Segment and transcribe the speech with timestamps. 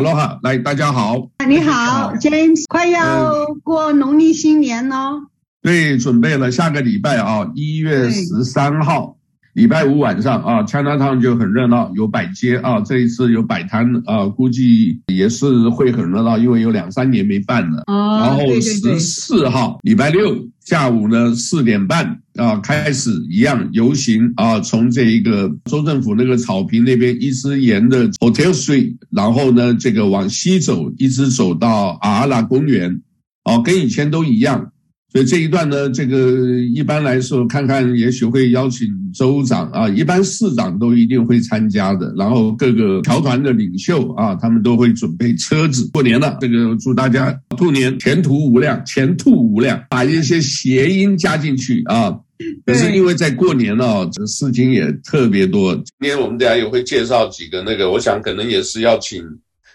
[0.00, 1.28] 哈喽哈，来，大家好。
[1.46, 5.20] 你好，James，快要过农历新年喽。
[5.60, 9.18] 对，准备了下个礼拜啊，一月十三号。
[9.54, 17.82] 礼拜五晚上啊，Chinatown 就很热闹，有摆街啊，这一次有摆摊啊，估计也是会很热闹，因为有两三年没办了。
[17.88, 33.02] 哦，然后十四号礼拜六下午呢四点半啊开始一样游行啊，从这一个州政府那个草坪那边一直沿着 Hotel Street，然后呢这个往西走，一直走到阿拉公园，
[33.44, 34.70] 哦，跟以前都一样。
[35.12, 42.14] 所以这一段呢，这个一般来说，看看也许会邀请州长啊，一般市长都一定会参加的。
[42.16, 45.90] 然后各个侨团的领袖啊，他们都会准备车子。
[45.92, 52.16] 过年了，这个祝大家兔年前途无量，前途无量，把一些谐音加进去啊。
[52.64, 55.74] 可是因为在过年哦，这事情也特别多。
[55.74, 59.22] 今天我们等下也会介绍几个那个，我想可能也是要请。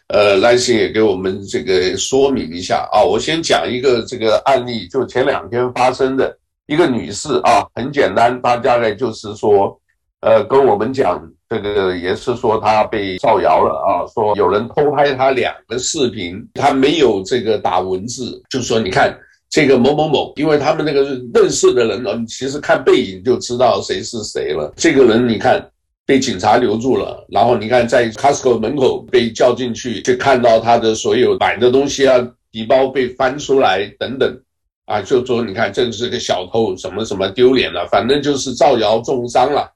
[0.10, 3.04] 呃，来信也给我们这个说明一下啊。
[3.04, 9.76] 我先讲一个这个案例，就前两天发生的一个女士啊，很简单，她大概就是说，
[10.22, 19.12] 呃，跟我们讲这个也是说她被造谣了啊，说有人偷拍她两个视频，她没有这个打文字，就说你看
[19.50, 21.02] 这个某某某，因为他们那个
[21.34, 24.72] 认识的人呢，其实看背影就知道谁是谁了。
[24.78, 25.68] 这个人你看。
[26.06, 32.16] 被警察留住了，然后你看在 Costco 门口被叫进去，去看到他的所有买的东西啊，
[32.52, 34.40] 底包被翻出来等等，
[34.86, 39.72] 啊，就说你看这是个小偷，什么什么丢脸了，反正就是造谣重伤了。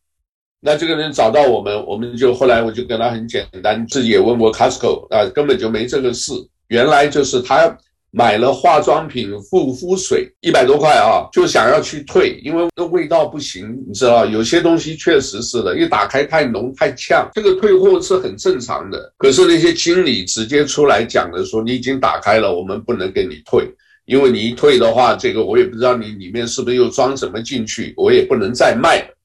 [0.61, 6.33] 那这个人找到我们，我们就后来我就跟他很简单，自己也问过 Costco 啊，根本就没这个事，
[6.67, 7.77] 原来就是他。
[8.11, 19.13] 买了化妆品、护肤水，一百多块啊，就想要去退，因为那味道不行，你知道，有些东西确实是的，一打开太浓太呛，这个退货是很正常的。
[19.17, 23.69] 可是那些经理直接出来讲的说，你已经打开了，我们不能给你退，
[24.05, 29.18] 因为你一退的话，这个我也不知道你里面是不是又装什么进去，我也不能再卖了。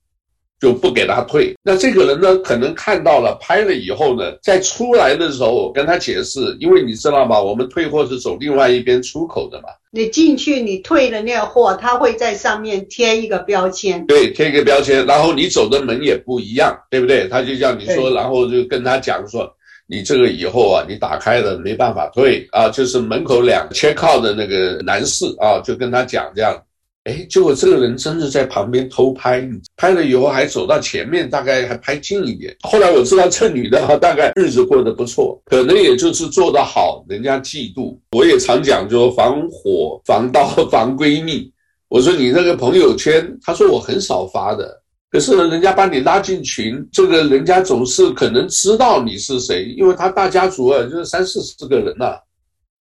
[0.60, 1.54] 就不给他退。
[1.62, 7.40] 那这个人呢，可能看到了拍了以后呢，在出来的时候我跟他解释，因为你知道吗？
[7.40, 9.68] 我们退货是走另外一边出口的嘛。
[9.90, 14.04] 你进去，你退的那个货，他会在上面贴一个标签。
[14.06, 17.28] 对，贴一个标签，然后你走的门也不一样，对不对？
[17.28, 19.48] 他就叫你说，然后就跟他讲说，
[19.86, 26.60] 你这个以后啊，你打开了没办法退啊，就是门口两 check out 的那个男士啊，就跟他讲这样。
[27.04, 32.56] 哎，结果这个人真的在旁边偷拍你，拍了以后还走到前面，大概还拍近一点。
[32.62, 37.94] 后来我知道这女的，大概日子过得不错，可能也就是做得好，人家嫉妒。
[38.12, 41.52] 我也常讲，就防火、防盗、防闺蜜。
[41.88, 52.18] 我说你那个朋友圈，她说我很少发的，可是，人家把你拉进群，这个人家总是可能知道你是谁，因为他大家族啊，就是三四十个人呐、啊。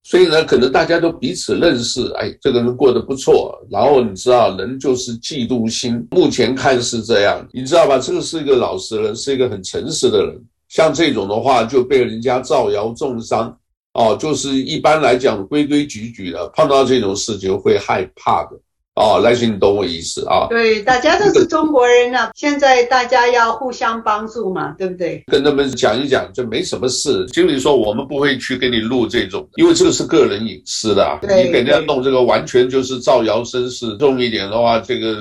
[0.04, 3.58] 所以呢，可能大家都彼此认识，哎，这个人过得不错。
[3.72, 6.06] 然后你知道，人就是嫉妒心。
[6.12, 7.98] 目前看是这样，你知道吧？
[7.98, 10.40] 这个是一个老实人，是一个很诚实的人。
[10.68, 13.58] 像这种的话，就被人家造谣重伤，
[13.94, 18.60] 哦，就是一般来讲规规矩矩的，碰到这种事情会害怕的。
[18.96, 20.46] 哦，来信，你懂我意思啊？
[20.50, 25.24] 对，大家都是中国人呢、啊，现在大家要互相帮助嘛，对不对？
[25.28, 27.26] 跟他们讲一讲，就没什么事。
[27.34, 31.18] 经理说，我们不会去给你录这种，因为这个是个人隐私的。
[31.24, 33.98] 对，你给人家弄这个，完全就是造谣生事。
[33.98, 35.16] 重一点的话，这个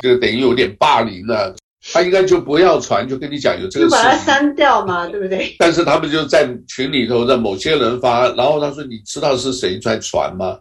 [0.00, 1.54] 这个等于有点霸凌了。
[1.92, 3.90] 他应该就不要传，就跟你讲有这个事。
[3.90, 5.54] 就把它删掉嘛，对不对？
[5.58, 10.56] 但是他们就在群里头的某些人发，然后他说：“你知道是谁在传吗？”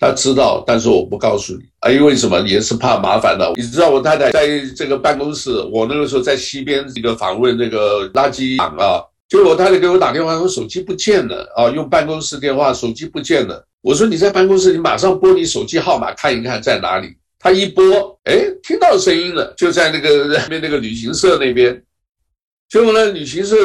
[0.00, 2.40] 他知道，但是我不告诉你啊，因为什么？
[2.48, 3.52] 也是怕麻烦的。
[3.54, 13.62] 你知道我太太在这个办公室，我那个时候在西边这个访问那个垃圾场啊，结果我太太给我打电话，说手机不见了啊，用办公室电话，手机不见了。
[13.82, 17.14] 我说你在办公室，你马上拨你手机号码看一看在哪里。
[17.38, 21.82] 他一拨，哎，听到声音了，就在那个那边那个旅行社那边。
[22.68, 23.56] 结果呢，旅行社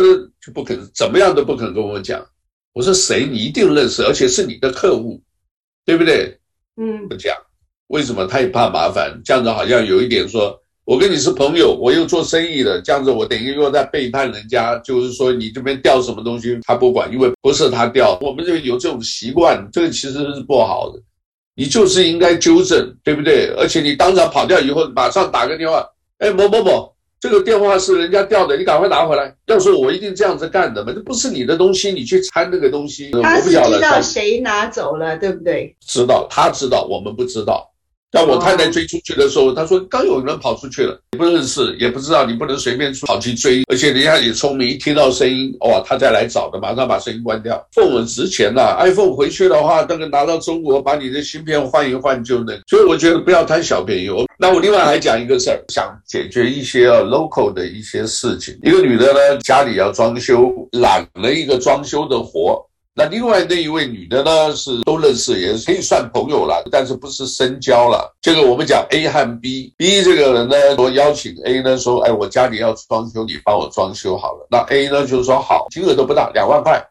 [0.41, 2.25] 就不肯，怎么样都不肯跟我讲。
[2.73, 3.25] 我说谁？
[3.25, 5.22] 你一定认识，而且是你的客户。
[5.85, 6.37] 对不对？
[6.78, 7.35] 嗯，不讲，
[7.87, 9.17] 为什么他也怕麻烦？
[9.23, 14.78] 这样子好像有一点说，我跟你是朋友，我又做生意的，这样子我等于又在背叛人家。
[14.79, 21.02] 就是说你这边掉什么东西，他不管，因为不是他掉，我们就有这种习惯，这个其实是不好的。
[21.55, 23.53] 你就是应该纠正，对不对？
[23.58, 25.87] 而且你当场跑掉以后，马上打个电话，
[26.17, 26.95] 哎，某某某。
[27.25, 29.33] 这个电话是人家掉的，你赶快拿回来。
[29.47, 33.09] 要说我一定这样子干的嘛，这不是你的东西，你去掺那个东西。
[33.23, 35.75] 他是知道谁拿走了，对不对？
[35.83, 37.67] 知道，他知道，我们不知道，
[38.16, 47.62] 当我太太追出去的时候，她说刚有人跑出去了，也不认识，也不知道，你不能随便跑去追，而且人家也聪明，一听到声音，哇，他再来找的，马上把声音关掉。
[47.76, 52.58] iPhone 值钱呐，iPhone 回去的话，那个拿到中国，把你的芯片换一换就能。
[52.67, 54.08] 所以我觉得不要贪小便宜。
[54.40, 58.58] 那我另外还讲一个事儿，想解决一些 local 的一些事情。
[58.64, 62.66] 一个女的呢，家里要装修，揽了一个装修的活。
[62.97, 68.09] 那另外那一位女的呢，是都认识，也可以算朋友了，但是不是深交了。
[68.22, 74.47] 这个我们讲 A 和 B，B 这个人呢，说邀请 A 呢，说，哎，我家里要装修，你帮我装修好了。
[74.50, 76.82] 那 A 呢，就是说好，金额都不大，两万块，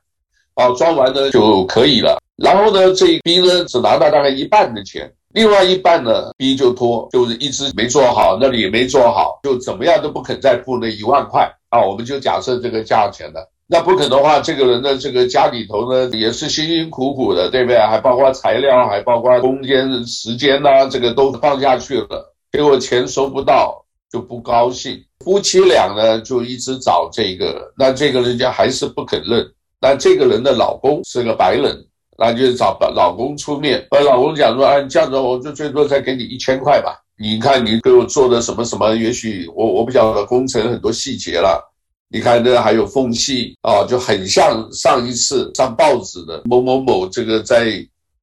[0.56, 2.20] 啊，装完呢就可以了。
[2.36, 11.80] 然后呢，这 B 呢只拿到大概一半的钱，另外一半呢，B 就拖，就是一直没做好，那里也没做好，就怎么样都不肯再付那一万块啊。
[11.80, 13.50] 我们就假设这个价钱了。
[13.66, 17.78] 那不可能的话，这个人的这个家里头呢，也是辛辛苦苦的，对不对？
[17.78, 23.82] 还包括材料，还包括空间、时间呐、这个都放下去了，结果钱收不到
[24.12, 25.02] 就不高兴。
[25.24, 29.42] 夫妻俩呢就一直找这个，那这个人家还是不肯认。
[29.80, 31.74] 那这个人的老公是个白人，
[32.18, 33.86] 那就找老公出面。
[33.90, 37.00] 而老公讲说：“啊，这样子我就最多再给你一千块吧。
[37.18, 41.62] 你看你给我做的什么什么，也许我我不晓得工程很多细节了。”
[42.10, 47.64] 你看，这还有缝隙啊，就很像上一次上报纸的某某某这个在，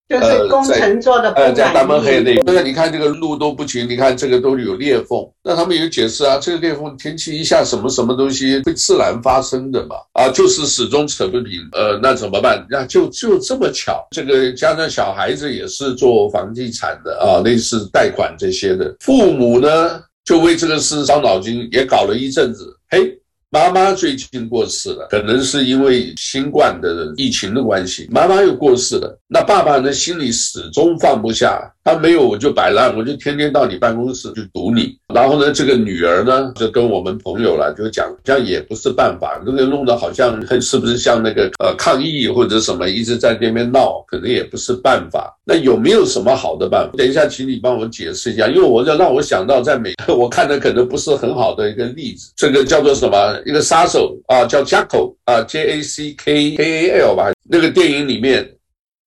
[0.08, 2.36] 就是工程做的不满意，呃，在大门黑那。
[2.38, 12.66] 个，那你看这个路都不行，你看这个都有裂缝，那他们有解释啊，这个裂缝天气一下什么什么东西会自然发生的嘛，啊，就是始终扯不平，呃，那怎么办？
[12.70, 23.18] 那就就这么巧，这个加上小孩子也是做房地产的啊，类似贷款这些的，父母呢就为这个事伤脑筋，也搞了一阵子，嘿。
[23.54, 29.20] 妈妈最近过世了，可能是因为新冠的疫情的关系，妈妈又过世了。
[29.28, 31.62] 那爸爸呢，心里始终放不下。
[31.84, 34.96] 他没有我就摆烂，我就天天到你办公室去堵你。
[35.14, 45.36] 然后呢，这个女儿呢就跟我们朋友了，就讲这样也不是办法，那个弄得好像是不是像那个呃抗议或者什么，一直在那边闹，可能也不是办法。
[45.44, 46.96] 那有没有什么好的办法？
[46.96, 52.32] 等一下，请你帮我解释一下，因为我要让我想到在美国， 我看的可能不是很好的一个例子。
[52.38, 53.41] 这个叫做什么？
[53.46, 58.50] 一个杀手啊，叫 Jackal 啊，J A C K K A L 吧，那个电影里面。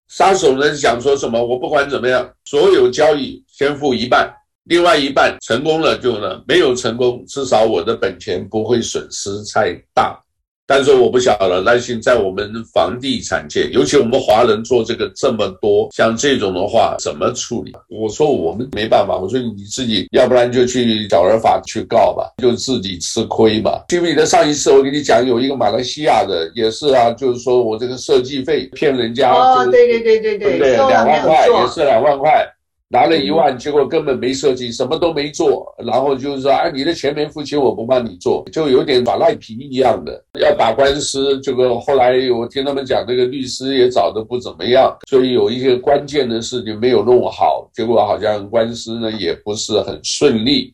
[0.06, 1.44] 杀手呢想说什么？
[1.44, 4.32] 我不管怎么样，所有交易先付一半，
[4.64, 10.22] 另外一半成功了就呢，没有成功，至少我的本钱不会损失太大。
[10.66, 17.72] 但是我不晓得，那现在我们房地产界，尤其我们华人做这个这么多，像这种的话怎么处理？
[17.88, 23.72] 我说我们没办法，我说你自己，要不然就去找人法去告吧，就自己吃亏嘛。
[23.88, 30.76] 记不记得上一次我给你讲，有一个马来西亚的也是啊，就是说我这个设计费骗人家，哦，对对对对对，对？
[30.76, 32.46] 两万块也是两万块。
[32.88, 40.22] 拿了一万，结果根本没设计，什么都没做，然后就是说，哎，你的钱没付清，我不帮你做，就有点耍赖皮一样的。
[40.38, 50.72] 要打官司，这个后来我听他们讲，这个律师也找的不怎么样，所以有一些关键的事情没有弄好，结果好像官司呢也不是很顺利。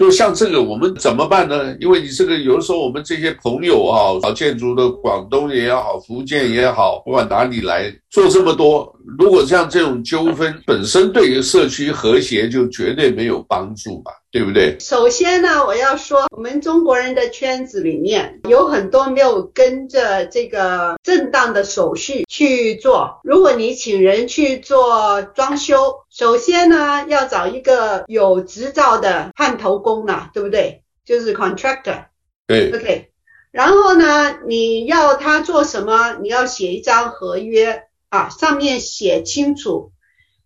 [0.00, 1.76] 就像这个，我们怎么办呢？
[1.78, 14.10] 因为你这个有的时候，我们这些朋友啊，搞建筑的，广东也好，福建也好，不管哪里来做这么多，如果像这种纠纷本身对于社区和谐就绝对没有帮助吧。
[14.32, 14.78] 对不对？
[14.78, 23.18] 首先呢，我要说，我们中国人的圈子里面有很多没有跟着这个正当的手续去做。
[23.24, 30.84] 如果你请人去做装修，首先呢要找一个有执照的焊头工呢，对不对？
[31.04, 32.04] 就是 contractor。
[32.46, 32.70] 对。
[32.72, 33.10] OK。
[33.50, 36.16] 然后呢，你要他做什么？
[36.22, 39.90] 你要写一张合约啊，上面写清楚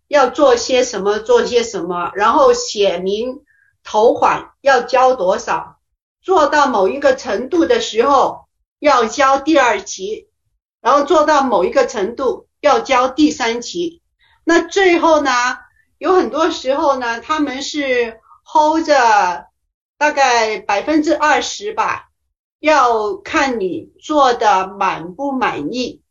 [0.07, 3.41] 要做些什么，做些什么，然后写明。
[3.85, 5.79] 头款要交多少？
[6.21, 8.47] 做到某一个程度的时候
[8.79, 10.27] 要交第二期，
[10.81, 14.01] 然后做到某一个程度要交第三期。
[14.43, 15.31] 那最后呢，
[15.99, 19.47] 有很多时候呢，他们是 hold 着
[19.97, 22.09] 大概百分之二十吧，
[22.59, 26.01] 要看你做的满不满意。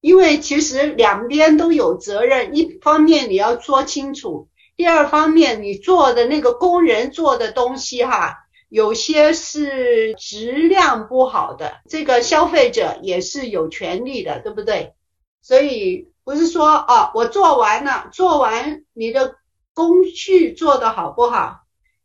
[0.00, 4.48] 因为其实两边都有责任，一方面你要说清楚。
[4.80, 14.94] 第二方面，你做的那个工人做的东西哈，有些是质量不好的，这个消费者也是有权利的，对不对？
[15.42, 19.34] 所以不是说啊，我做完了，做完你的
[19.74, 21.58] 工序做的好不好，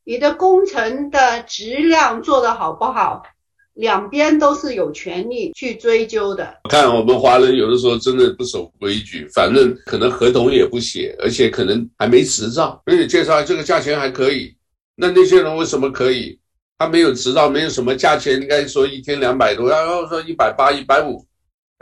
[0.03, 3.23] 你的工程的质量做的好不好，
[3.75, 6.53] 两边都是有权利去追究的。
[6.69, 14.53] 看我们华人有的时候真的不守规矩，反正可能合同也不写，而且可能还没执照，给你介绍这个价钱还可以。
[14.95, 16.39] 那那些人为什么可以？
[16.77, 21.25] 他没有执照，没有什么价钱，应该说一天两百多，然后说一百八、一百五，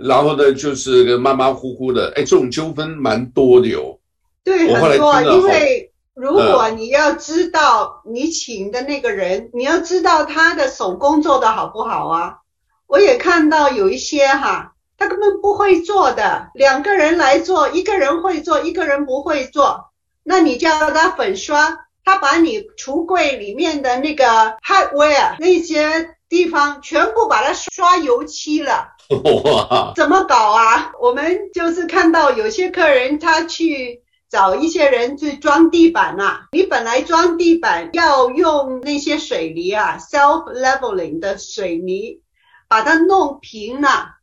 [0.03, 2.11] 然后呢就是个马马虎虎的。
[2.15, 3.99] 哎，这种纠纷蛮多的哟。
[4.43, 5.92] 对，很多，因为。
[6.15, 12.37] 如果你要知道你请的那个人，你要知道他的手工做的好不好啊？
[12.85, 19.85] 我也看到有一些哈，他根本不会做的，两个人来做，一个人会做，一个人不会做，
[20.21, 24.25] 那你叫他粉刷，他把你橱柜里面的那个
[24.63, 28.89] hardware 那些地方全部把它刷油漆了，
[29.45, 30.91] 哇，怎么搞啊？
[31.01, 34.02] 我们就是看到有些客人他去。
[34.33, 42.19] 找一些人去装地板呐、你本来装地板要用那些水泥啊，self-leveling 的水泥，
[42.67, 44.15] 把它弄平了，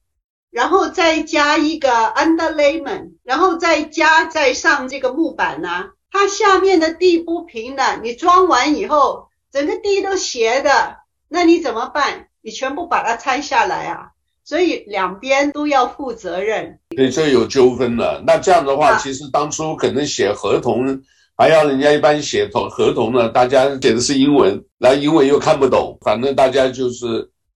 [0.51, 10.97] 然后再加一个 underlayment，然后再加再上这个木板呐、它下面的地不平了，你装完以后，整个地都斜的，
[11.29, 12.27] 那你怎么办？
[12.43, 14.09] 你全部把它拆下来啊？
[14.43, 18.23] 所以两边都要负责任，对，这有纠纷了。
[18.27, 20.85] 那这样的话，其实当初可能写合同，
[21.37, 27.07] 还要人家一般写同合同呢，大家写的是英文，然后英文又看不懂，反正大家就是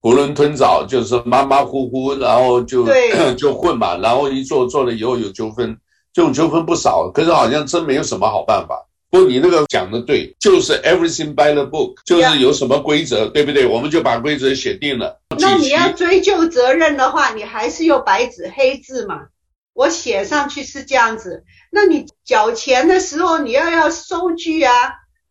[0.01, 2.87] 囫囵吞枣，就是马马虎虎，然后就
[3.37, 5.77] 就混嘛，然后一做做了以后有纠纷，
[6.13, 8.81] 这种纠纷不少，可是好像真没有什么好办法。
[9.19, 13.65] 不你那个讲的对，就是 everything by the book，就是有什么规则，对不对？
[13.65, 15.21] 我们就把规则写定了。
[15.39, 19.27] 那你要追究责任的话，你还是有白纸黑字嘛？
[19.73, 21.43] 我写上去是这样子。
[21.71, 24.73] 那你缴钱的时候，你要要收据啊，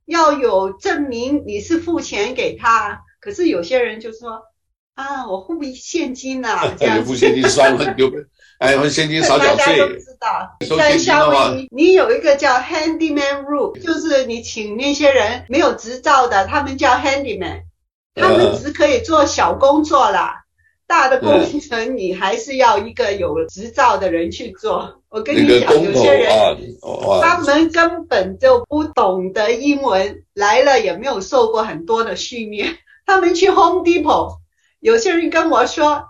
[0.07, 3.01] 要有证明你是付钱给他。
[3.21, 4.43] 可是有些人就说
[4.95, 8.11] 啊，我付现金呐、啊，这样 付现金算了，丢。
[8.65, 9.77] 哎，我现金少缴税。
[9.77, 17.65] 大家都知道，在夏威夷，你有一个叫 handyman rule，就是你请那些人没有执照的，他们叫 handyman，
[18.15, 20.45] 他们只可以做小工作啦，
[20.87, 25.03] 大的工程你还是要一个有执照的人去做。
[25.11, 26.31] 我跟你讲，有些人
[27.21, 34.39] 他们根本就不懂得英文，来了也没有受过很多的训练，他们去 Home Depot，
[34.81, 36.07] 有些人跟我说。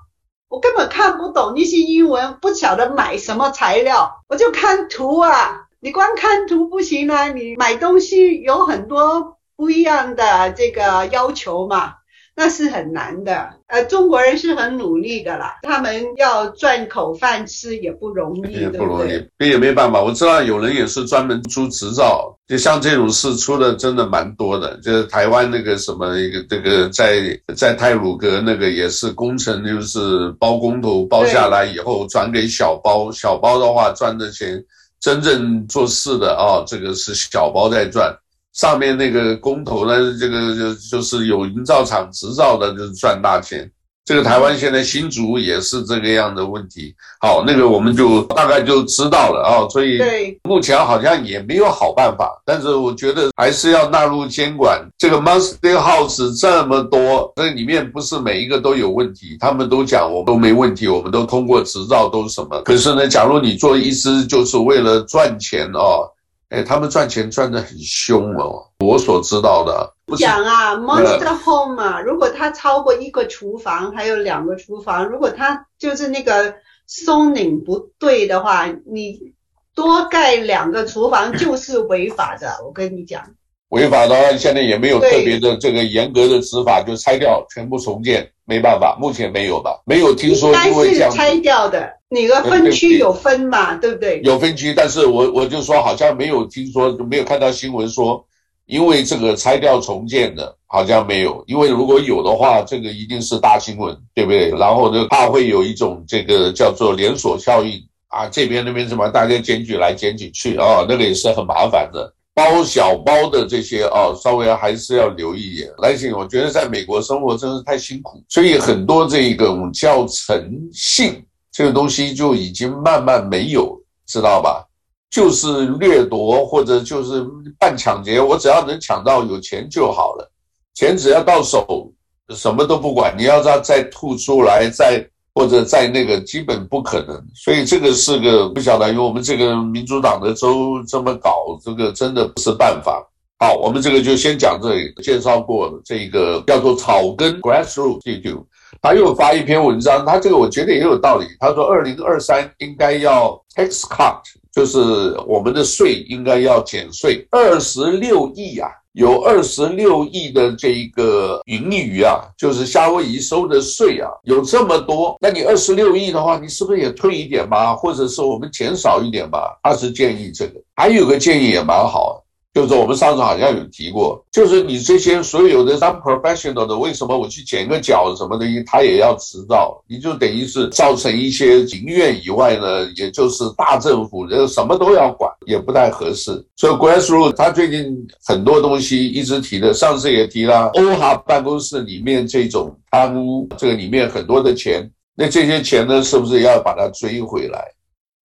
[0.54, 5.66] 我根本看不懂那些英文，不晓得买什么材料，我就看图啊。
[5.80, 11.94] 你光看图不行啊，你买东西有很多不一样的这个要求嘛。
[12.36, 20.02] 那是很难的，呃，中国人是很努力的啦，他们要赚口饭吃也不容易，也不容易，这也没办法。
[20.02, 24.76] 我知道有人也是专门出执照，就像这种事出的真的蛮多的。
[24.78, 34.60] 就是台湾那个什么一个这个在在泰鲁阁那个也是工程，就是包工头包下来以后转给小包，小包的话赚的钱，
[34.98, 38.12] 真正做事的啊，这个是小包在赚。
[38.54, 43.70] 上面那个工头呢，这个就就是有营造厂执照的，就是赚大钱。
[44.06, 46.94] 这个台湾现在新竹也是这个样的问题。
[47.22, 49.66] 好，那个我们就大概就知道了啊。
[49.70, 49.98] 所以
[50.42, 54.86] 目前好像也没有好办法，但是我觉得还是要纳入监管。
[54.98, 62.60] 这个 Monster House 这么多，这里面不是每一个都有问题，他们都讲我们都没问题，我们都通过执照都是什么。
[62.60, 66.10] 可是呢，假如你做医师就是为了赚钱哦。
[66.54, 69.92] 哎，他们赚钱赚得很凶哦，我所知道的。
[70.16, 76.54] 讲啊，Monster Home 啊，如果它超过一个厨房，还有两个厨房，如果它就是那个
[76.88, 79.32] zoning 不对的话，你
[79.74, 82.60] 多盖两个厨房就是违法的。
[82.64, 83.30] 我跟你讲，
[83.74, 89.82] 违法的话，现在也没有特别的这个严格的执法，就拆掉，全部重建，没办法，目前没有吧？
[89.84, 91.92] 没有听说因为这样拆掉的。
[92.08, 93.74] 哪个分区有分嘛？
[93.74, 94.20] 对不对？
[94.22, 98.24] 有分区，但是我我就说好像没有听说，没有看到新闻说，
[98.66, 101.42] 因为这个拆掉重建的，好像没有。
[101.48, 104.50] 因为如果有的话，这个一定是大新闻，对不对？
[104.50, 112.14] 然后呢，怕会有一种这个叫做连锁效应啊，这边那边什么，大家检举来检举去啊，那个也是很麻烦的。
[112.34, 115.72] 包小包的这些啊，稍微还是要留意一点。
[115.78, 121.24] 来信，我觉得在美国生活真是太辛苦，所以很多这个叫诚信。
[121.52, 124.66] 这个东西就已经慢慢没有，知道吧？
[125.08, 127.24] 就是掠夺或者就是
[127.60, 130.28] 办抢劫，我只要能抢到有钱就好了，
[130.74, 131.92] 钱只要到手，
[132.30, 133.14] 什么都不管。
[133.16, 137.20] 你要再再吐出来，再或者在那个，基本不可能。
[137.34, 143.04] 所以这个是个不晓得，因为我们这个民主党的州这么搞，这个真的不是办法。
[143.38, 148.46] 好，我们这个就先讲这里，介绍过这个叫做草根 （grassroots） 地图。
[148.80, 151.26] 他又发一篇文章，他这个我觉得也有道理。
[151.40, 154.20] 他说，二零二三应该要 tax cut，
[154.52, 154.78] 就是
[155.26, 158.68] 我们的税应该要减税二十六亿啊。
[158.94, 167.74] 有二十六亿的这一个盈余啊，就是夏威夷收的税啊，有这么多，那你二十六亿的话，你是不是也退一点吧？
[167.74, 169.58] 或者是我们减少一点吧？
[169.64, 172.23] 他是建议这个，还有个建议也蛮好。
[172.54, 179.82] 就是我们上次好像有提过，就是你这些所有的 non-professional 的，为什么我去剪个脚什么东西，他也要执照？
[179.88, 186.30] 你就等于是造成一些庭院以外呢，也就是大政府这什么都要管，也不太合适。
[186.54, 187.92] 所以 Grassroot 他最近
[188.24, 197.64] 很多东西一直提的，上次也提了欧哈办公室里面这种贪污，这个里面很多的钱，那这些钱呢，是不是要把它追回来？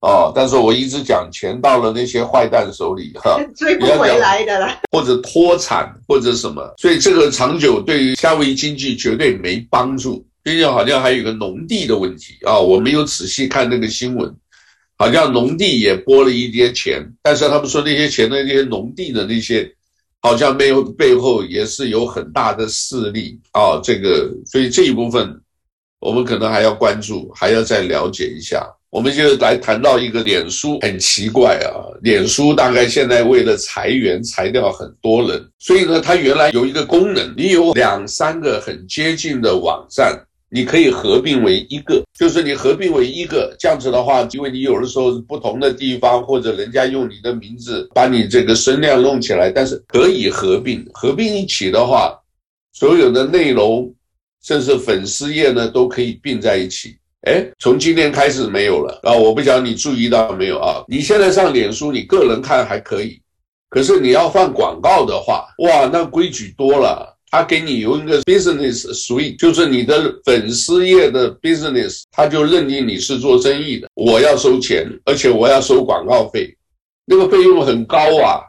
[0.02, 10.26] 哦，但是我一直讲钱到了那些坏蛋手里，哈， 追不回来的了， 或者脱产或者什么，所以这个长久对于夏威夷经济绝对没帮助。
[10.46, 14.34] 最近好像还有一个农地的问题啊，我没有仔细看那个新闻，
[14.98, 19.70] 好像农地也拨了一些钱，但是他们说那些钱的那些农地的那些，
[20.22, 25.40] 好像没有背后也是有很大的势力啊，这个所以这一部分
[26.00, 28.66] 我们可能还要关注，还要再了解一下。
[28.92, 40.20] 我们就来谈到一个脸书，很奇怪啊，脸书大概现在为了裁员裁掉很多人，所以呢，它原来有一个功能，你有两三个很接近的网站，
[40.50, 52.20] 你可以合并为一个，就是你合并为一个，这样子的话，因为你有的时候不同的地方或者人家用你的名字把你这个声量弄起来，但是可以合并，合并一起的话，
[52.74, 53.94] 所有的内容
[54.44, 56.98] 甚至粉丝页呢都可以并在一起。
[57.28, 59.14] 哎，从今天开始没有了啊！
[59.14, 60.84] 我不晓得你注意到没有啊？
[60.88, 63.22] 你现在上脸书，你个人看还可以，
[63.70, 67.16] 可是你要放广告的话，哇，那规矩多了。
[67.32, 76.58] 他给你有一个 business suite，就是你的粉丝页的 business，他就认定你是做生意的，我要收钱，而且我要收广告费，
[77.06, 78.42] 那个费用很高啊。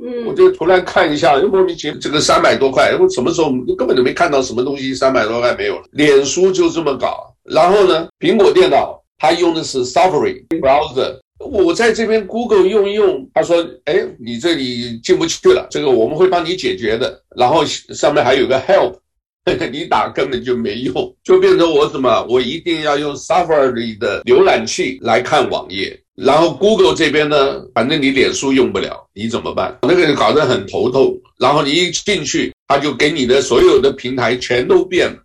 [0.00, 5.84] 嗯，我就突然看一下，又莫名其妙，这个三百多块，我什么时候根本就没看到什么东西，三百多块没有了。
[5.92, 7.34] 脸书就这么搞。
[7.42, 17.20] 然后呢，苹果电脑它用的是 Safari browser，我在这边 Google 用一用，他说，哎，你这里进不去了，这个我们会帮你解决的。
[17.34, 18.98] 然后上面还有个 Help，
[19.72, 25.98] 你打根本就没用，就变成我什么，我一定要用 Safari 的浏览器来看网页。
[26.20, 29.78] 然后 Google 这边呢，反正你脸书用不了，你怎么办？
[29.82, 31.16] 那个人搞得很头痛。
[31.38, 35.22] 然后你一进去，他就给你的所有的平台全都变了。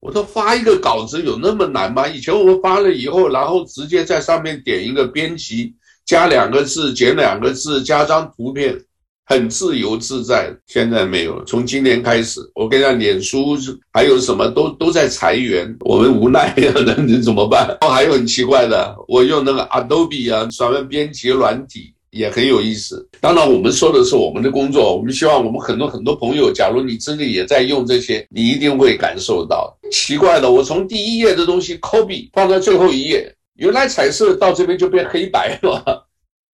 [0.00, 2.08] 我说发一个稿子有那么难吗？
[2.08, 5.74] 以前我们发了以后，然后直接在上面点一个编辑，
[6.06, 8.80] 加两个字，减两个字，加张图片，
[9.26, 10.54] 很自由自在。
[10.66, 13.56] 现在没有，从今年开始，我跟你讲，脸书
[13.92, 17.76] 还有什么都都在裁员，我们无奈呀， 那你怎么办？
[17.80, 21.92] 哦还有很奇怪的，我用那个 Adobe 啊，专门编辑软体。
[22.12, 23.08] 也很有意思。
[23.22, 24.94] 当然，我们说的是我们的工作。
[24.94, 29.74] 我们希望我们很多很多朋友，假如你真的也在用这些，你一定会感受到。
[29.90, 36.06] 奇怪的，我从第一页的东西 copy 放在最后一页，原来彩色到这边就变黑白了，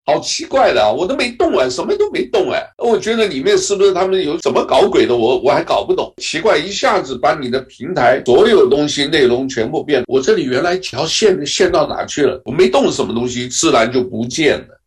[0.09, 0.90] 好奇怪的啊！
[0.90, 2.66] 我都没动啊，什么都没动哎。
[2.79, 5.14] 我觉得里面是不是他们有什么搞鬼的？
[5.14, 6.11] 我我还搞不懂。
[6.16, 12.40] 奇怪，一下子把你的平台所有东西内容全部变，我这里原来几条线线到哪去了？
[12.47, 14.78] 我没动什么东西，自然就不见了。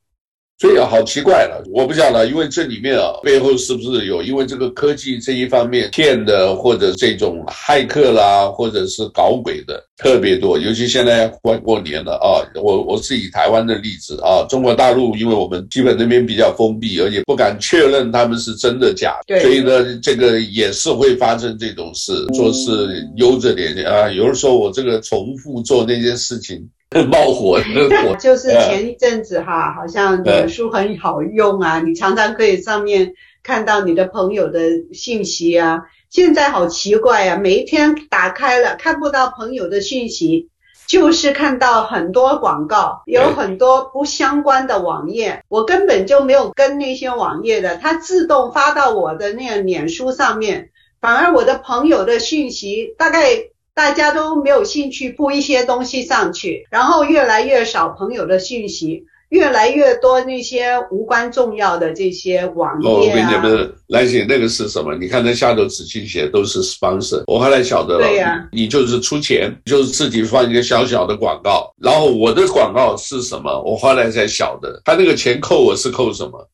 [0.62, 26.70] 所以啊，好奇怪了，我不晓得，因为这里面啊，背后是不是有因为这个科技这一方面骗的，或者这种骇客啦，或者是搞鬼的特别多，尤其现在快过年了啊，我我是以台湾的例子啊，中国大陆因为我们基本那边比较封闭，而且不敢确认他们是真的假的，所以呢，这个也是会发生这种事，做事悠着点啊，有人说我这个重复做那件事情。
[27.08, 34.60] 冒火的， 就是前一阵子哈，好像脸书很好用啊，你常常可以上面看到你的朋友的
[34.92, 35.84] 信息啊。
[36.10, 40.50] 现在好奇怪啊，每一天打开了看不到朋友的信息，
[40.86, 53.46] 就是看到很多广告，有很多不相关的网页，我根本就没有跟那些网页的，它自动发到我的那个脸书上面，反而我的朋友的信息大概。
[53.74, 62.92] 大家都没有兴趣铺一些东西上去，然后越来越少朋友的讯息，越来越多那些无关重要的这些网页啊。
[62.92, 64.94] 哦，我跟你讲，来姐，那个是什么？
[64.96, 67.24] 你看那下头仔细写都是 sponsor。
[67.28, 73.62] 我后来晓得了，对呀，你就是出钱，就是自己放一个小小的广告，然后我的广告是什么？
[73.64, 76.46] 我后来才晓得，他那个钱扣我是扣什么？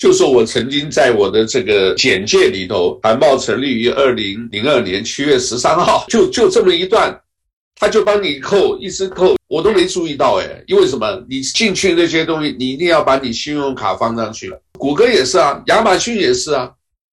[0.00, 7.14] 就说我曾经在我的这个简介里头，韩报成立于二零零二年七月十三号，就就这么一段，
[7.76, 11.22] 他就帮你扣，一直扣，我都没注意到哎，因为什么？
[11.28, 14.58] 你进去那些东西，你一定要把你信用卡放上去了。
[14.78, 16.70] 谷歌也是啊，亚马逊也是啊。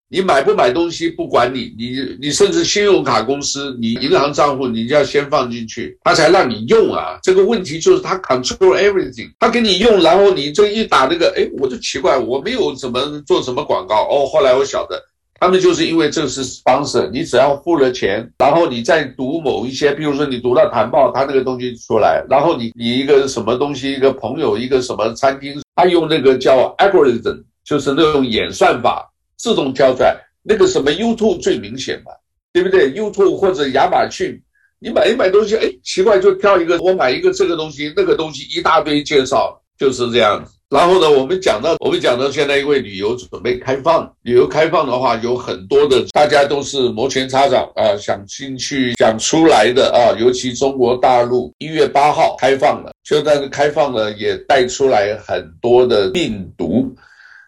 [0.09, 7.19] 你买不买东西不管你，你你甚至信用卡公司，你银行账户你就要先放进去，他才让你用啊。
[7.21, 14.25] 这个问题就是他 control everything，他给你用，然后你这一打那个，哎，我就奇怪，我没有怎么做什么广告哦。
[14.25, 14.97] 后来我晓得，
[15.41, 29.06] 他们就是因为这是 sponsor，你只要付了钱，然后你再读某一些，比如说你读到谈报，他那个东西出来，然后你你一个什么东西，一个朋友，一个什么餐厅，他用那个叫 algorithm，就是那种演算法。
[29.37, 32.11] 自动跳出来，那个什么 YouTube 最明显嘛，
[32.51, 34.39] 对不对？YouTube 或者亚马逊，
[34.79, 40.51] 你买一买东西，哎，奇怪，就挑一个，我买一个这个东西，那个东西一大堆介绍，就是这样子。
[40.69, 56.93] 然后呢，我们讲到，我们讲到现在，因为旅游准备开放，旅游开放的话，有很多的大家都是摩拳擦掌啊，想进去想出来的啊，尤其中国大陆一月八号开放了，就但是开放了也带出来很多的病毒。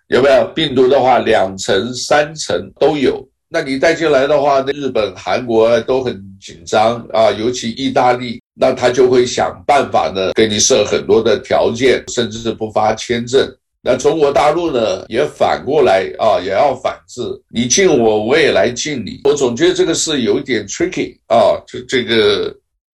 [0.10, 3.24] 有没有病毒的话，两层、三层都有。
[3.48, 13.48] 那你带进来的话，那日本、韩国都很紧张啊，尤其意大利，那他就会想办法呢，给你设很多的条件，甚至是不发签证。
[13.84, 17.22] 那中国大陆呢，也反过来啊，也要反制，
[17.54, 19.22] 你进我，我也来进你。
[19.26, 22.52] 我总觉得这个是有点 tricky 啊，就这个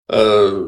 [0.09, 0.66] 呃，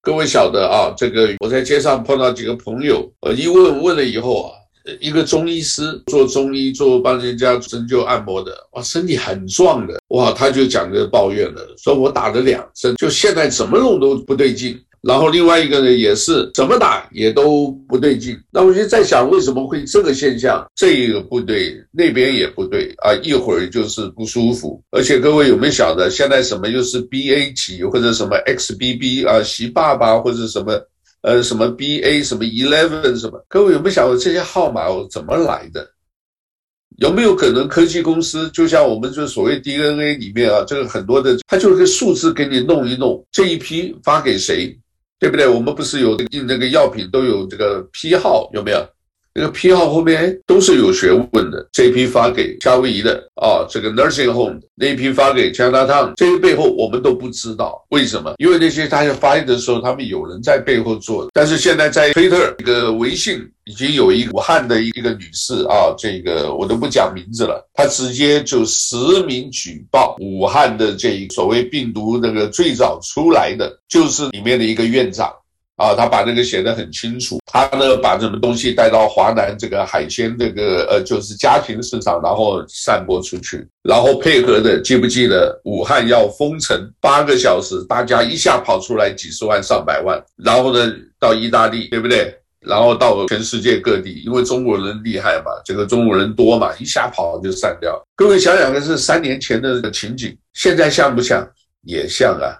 [0.00, 4.63] 各位晓得啊，这个我在街上碰到几个朋友，呃，一问问了以后啊。
[5.00, 14.78] 一个中医师做中医，做帮人家针灸按摩的，哇，身体很壮的，哇，他就讲着抱怨了，说我打了两针，就现在怎么弄都不对劲。
[15.00, 18.34] 然后另外一个呢，也是怎么打也都不对劲。
[18.50, 20.66] 那我就在想，为什么会这个现象？
[20.74, 24.82] 这个不对，那边也不对啊，一会儿就是不舒服。
[24.90, 30.72] 而且各位有没有晓得，现在什么又是 BA 级或者什么 XBB 啊，习爸爸或者什么？
[31.24, 33.42] 呃，什么 B A 什么 eleven 什么？
[33.48, 35.88] 各位有没有想过这些号码怎么来的？
[36.98, 44.78] 有没有可能科技公司就像我们这所谓 DNA 里面啊，这个很多的，它就是个数字给你弄一弄，这一批发给谁，
[45.18, 45.48] 对不对？
[45.48, 48.86] 我们不是有印那个药品都有这个批号，有没有？
[49.36, 58.32] 那个批号后面都是有学问的，这一批发给夏威夷的啊，这个 nursing home 那一批发给加拿大这些背后我们都不知道为什么？
[58.38, 61.30] 因为那些大家发现的时候，他们有人在背后做的。
[61.34, 75.28] 但是现在在推特、这个微信已经有一个武汉的一个女士啊，这个我都不讲名字了，她直接就实名举报武汉的这一所谓病毒那个最早出来的就是里面的一个院长。
[75.76, 77.40] 啊，他把那个写得很清楚。
[77.46, 92.34] 他呢，把什么东西带到华南这个海鲜这个呃，就是家庭市场，然后散播出去，然后配合的，记不记得武汉要封城八个小时，大家一下跑出来几十万上百万，然后呢，到意大利，对不对？
[92.60, 98.02] 然后到全世界各地，因为中国人厉害嘛，这个中国人多嘛，一下跑就散掉。
[98.16, 101.46] 各位想想看，是三年前的情景，现在像不像？
[101.82, 102.56] 也像啊。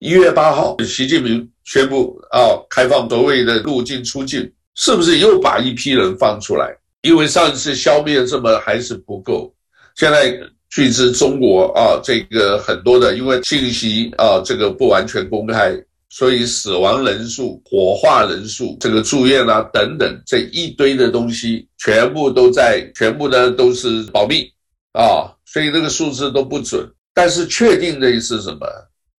[0.00, 6.76] 一月八号，习近平宣布啊，开放所谓的入境出境，是不是又把一批人放出来？
[7.02, 9.54] 因为上次消灭这么还是不够，
[9.94, 15.72] 现在据知中国啊，这个很多的，因为信息啊，这个不完全公开，
[16.10, 24.50] 所以死亡人数、火化人数、这个住院啊等等这一堆的东西，全部都在，全部呢都是保密
[24.92, 26.86] 啊，所以这个数字都不准。
[27.14, 28.66] 但是确定的是什么？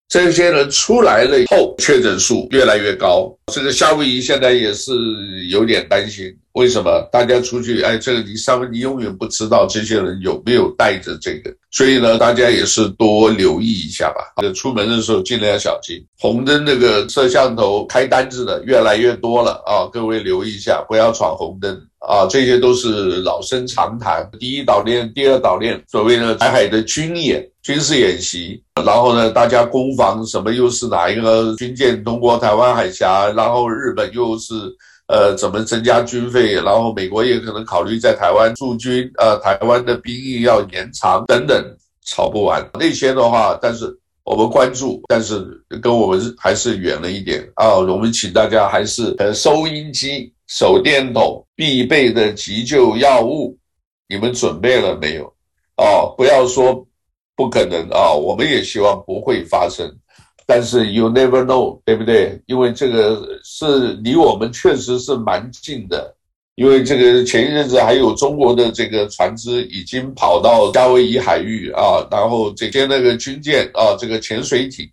[0.07, 3.35] 这些人出来了以后，确诊数越来越高。
[3.51, 4.93] 这个夏威夷现在也是
[5.49, 7.01] 有点担心，为什么？
[7.11, 14.31] 大家出去，哎，这个你上面你永远不知道这些人有没有带着这个，所以呢，大家也是多留意一下吧。
[14.41, 16.01] 这出门的时候尽量要小心。
[16.17, 22.25] 红灯那个摄像头开单子的越来越多了啊，各位留意一下，不要闯红灯啊。
[22.27, 24.25] 这些都是老生常谈。
[24.39, 27.45] 第一岛链，第二岛链，所谓的台海的军演。
[27.61, 33.27] 军事演习，然后呢，大家攻防什么又是哪一个军舰通过台湾海峡？
[33.31, 34.53] 然后日本又是
[35.07, 36.53] 呃怎么增加军费？
[36.53, 42.67] 然后美国也可能考虑在台湾驻军，呃，台湾的兵役要延长等等，吵不完。
[42.73, 43.85] 那些的话，但是
[44.23, 45.45] 我们关注，但是
[45.81, 47.75] 跟我们还是远了一点啊。
[47.75, 53.57] 我们请大家还是呃收音机、手电筒必备的急救药物，
[54.07, 55.25] 你们准备了没有？
[55.77, 56.85] 哦，不要说。
[57.37, 58.13] 不可能啊！
[58.13, 59.85] 我们也希望不会发生，
[60.45, 62.39] 但是 you never know，对不对？
[62.45, 66.15] 因为这个是离我们确实是蛮近的，
[66.55, 74.87] 因为这个前一阵子还有中国的这个船只已经跑到夏威夷海域啊，然后这些那个军舰啊，这个潜水艇，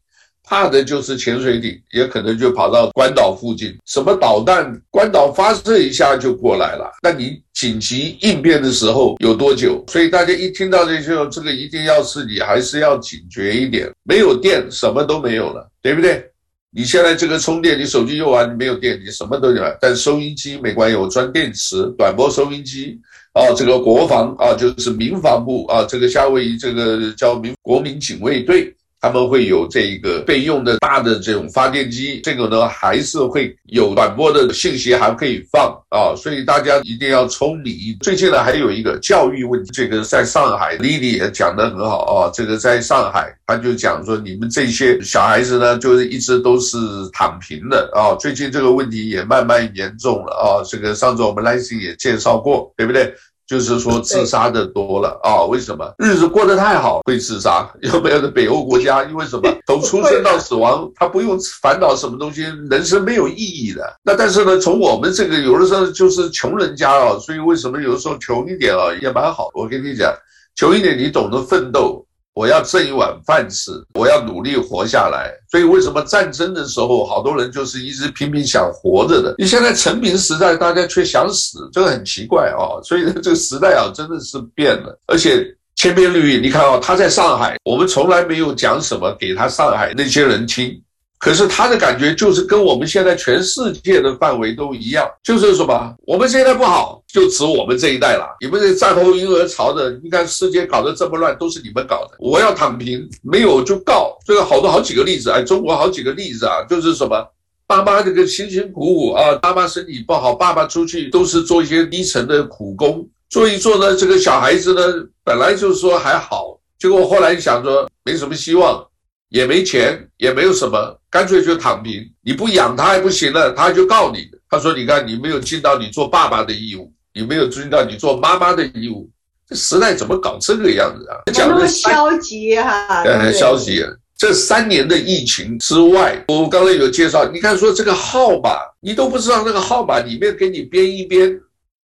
[0.52, 6.92] 怕的就是潜水艇，也可能就跑到关岛附近，什么导弹，关岛发射一下就过来了。
[7.02, 9.82] 那你紧急应变的时候有多久？
[9.88, 13.90] 所以大家一听到这些，这个一定要是你还是要警觉一点。
[14.02, 16.22] 没有电，什么都没有了，对不对？
[16.70, 19.78] 你现在这个充电，你手机用完，你没有电，你什么都有了。
[19.80, 23.00] 但收音机没关系，我装电池，短波收音机。
[23.32, 28.70] 啊，这个国防啊，就是民防部啊，这个夏威夷这个叫民国民警卫队。
[29.02, 37.74] 他们会有这一个备用的大的这种发电机，这个呢还是会有短波的信息还可以放啊，所以大家一定要聪明。
[38.00, 46.78] 最近呢还有一个教育问题，这个在上海，Lily 也讲得很好啊，这个在上海他就讲说，你们这些小孩子呢，就是一直都是
[47.12, 53.12] 躺平的啊，最近这个问题也慢慢严重了啊，这个上次我们 Lacy 也介绍过，对不对？
[53.46, 55.44] 就是说自杀的多了啊？
[55.44, 57.70] 为什么日子过得太好会自杀？
[57.80, 59.04] 有没有的北欧国家？
[59.04, 59.42] 因为什么？
[59.66, 63.82] 从出生到死亡，他不用烦恼什么东西，人生没有意义的。
[64.02, 69.48] 那但是呢，从我们这个有的时候就是穷人家啊，所以为什么有的时候穷一点啊也蛮好？
[69.54, 70.12] 我跟你讲，
[70.54, 72.06] 穷一点你懂得奋斗。
[72.34, 75.30] 我要挣一碗饭吃，我要努力活下来。
[75.50, 79.34] 所以为什么战争的时候，好多人就是一直拼命想活着的？
[79.38, 82.80] 你现在成平时代，大家却想死，这个很奇怪啊。
[82.82, 84.98] 所以，这个时代啊，真的是变了。
[85.06, 85.44] 而且
[85.76, 90.80] 千篇一律，你看啊，他在上海，我们从来没有讲什么给他上海那些人听。
[91.22, 98.26] 可是他的感觉就是跟我们现在全世界的范围都一样，就是什么，我们现在不好，就指我们这一代了。
[98.40, 102.16] 你们这战后婴儿潮的，你看世界搞得这么乱，都是你们搞的。
[102.18, 104.18] 我要躺平，没有就告。
[104.26, 107.24] 这个好多好几个例子，哎，中国好几个例子啊，就是什么，
[107.68, 114.82] 爸妈这个辛辛苦苦啊，爸妈身体不好，爸爸出去都是做一些低层的苦工，做一做呢，这个小孩子呢，
[115.22, 118.84] 本来就是说还好，结果后来想说没什么希望。
[119.32, 122.06] 也没钱，也没有什么，干脆就躺平。
[122.22, 124.28] 你不养他还不行了，他就告你。
[124.48, 129.08] 他说：“你看，你没有尽到你做爸爸的义务，你没有尽到你做妈妈的义务。
[129.48, 133.82] 这时代怎么搞这个样子啊？”讲的消极哈，很消极。
[134.18, 141.40] 这三年的疫情之外，我刚才有介绍，你看说这个号码，你都不知道那个号码里面给你编一编。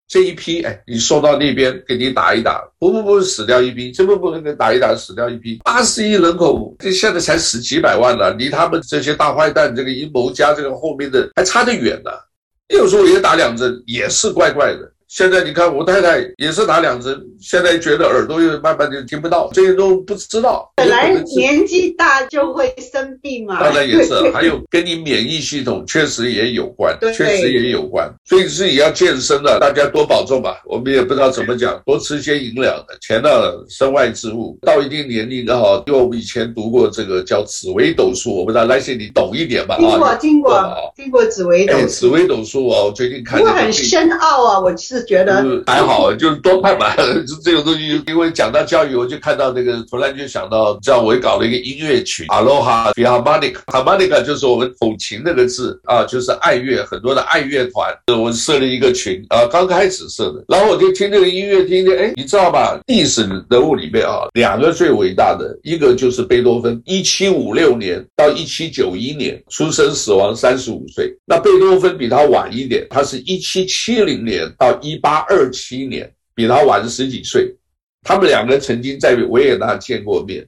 [0.09, 5.61] 这一批，哎，你送到那边给你打一打，不不不，死掉一批，这不不能给打一打，死掉一批。
[5.63, 12.11] 八十亿人口，这现在才死几百万呢，离他们这些大坏蛋这个阴谋家这个后面的还差得远呢。
[12.69, 14.91] 有时候也打两针，也是怪怪的。
[15.09, 20.71] 现在你看，我太太也是打两针，现在觉得耳朵又慢慢就听不到，这些都不知道。
[20.77, 28.13] 本来年纪大就会生病嘛，当然也是，还有跟你免疫系统确实也有关，确实也有关。
[28.27, 30.61] 所以自己要健身了，大家多保重吧。
[30.67, 34.59] 我们也不知道怎么讲，多吃些营养的，钱的，身外之物。
[34.61, 39.79] 到一定年龄的哈，因为我们以前读过这个叫紫微斗数，我不知道来些你懂一点吧？
[39.79, 41.87] 听过，听过，听过紫微斗数。
[41.87, 43.41] 紫微斗数啊，我最近看。
[43.41, 44.98] 因为很深奥啊，我是。
[45.05, 46.95] 觉得还好，就是多看吧。
[46.97, 60.45] 就这个东西，因为讲到教育，我就看到那个，突然就想到，这样我也搞了一个音乐群，Aloha Philharmonic，Harmonica 就是我们口琴那个字啊，就是爱乐，很多的爱乐团，我设了一个群啊，刚开始设的。
[60.49, 62.79] 然后我就听这个音乐，听听，哎，你知道吧？
[62.87, 71.13] 历史人物里面啊，两个最伟大的，一个就是贝多芬，一七五六年到一七九一年出生，死亡三十五岁。
[71.27, 77.55] 那贝多芬比他晚一点，他是一七七零年到一八二七年，比他晚十几岁。
[78.03, 80.47] 他们两个曾经在维也纳见过面，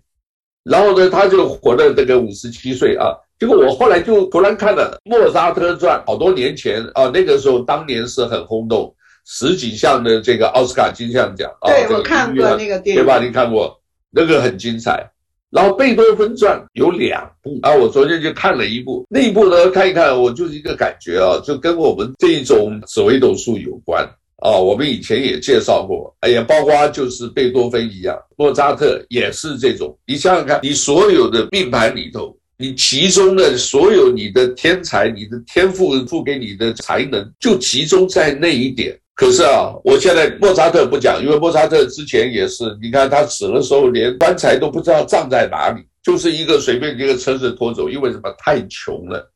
[0.65, 3.13] 然后呢，他就活了这个五十七岁啊。
[3.39, 8.95] 结果我后来就突然看了《莫扎特传》，好多年前啊，那个时候当年是很轰动，
[9.27, 11.69] 十几项的这个奥斯卡金像奖啊。
[11.69, 13.19] 对，我看过那个电影，对吧？
[13.19, 13.79] 你看过
[14.11, 15.05] 那个很精彩。
[15.51, 24.09] 然后贝多芬传有两部啊，我昨天就看了一部，那一部呢，看一看，我就是一个感觉啊，就跟我们这一种紫微斗数有关
[24.41, 24.59] 啊。
[24.59, 29.97] 我们以前也介绍过，哎呀，包括就是贝多芬一样，莫扎特也是这种。
[30.07, 38.99] 你想想看，你所有的命盘里头，你其中的所有你的天才、你的天赋赋给你的才能，就集中在那一点。
[39.15, 48.35] 可是啊，我现在莫扎特不讲，因为莫扎特之前也是，你看他死的时候连棺材都不知道葬在哪里，就是一个随便一个车子拖走，因为什么？
[48.39, 49.30] 太穷了。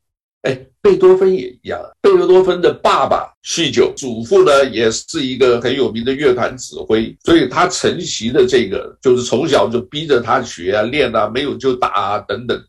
[0.45, 12.63] 哎，贝多芬也一样，贝多芬的爸爸酗酒，祖父呢也是一个很有名的乐团指挥，所以他承袭的这个就是从小就逼着他学啊、练啊，没有就打啊等等。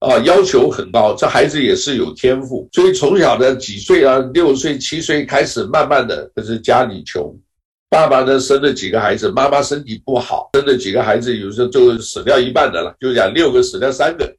[0.00, 7.36] 啊，要求很高，这孩子也是有天赋，所以从小的几岁啊，六岁、七岁开始，慢慢的，可是家里穷，
[7.90, 14.32] 爸爸呢生了几个孩子，妈妈身体不好，生了几个孩子，有时候就死掉一半的了，就讲六个死掉三个，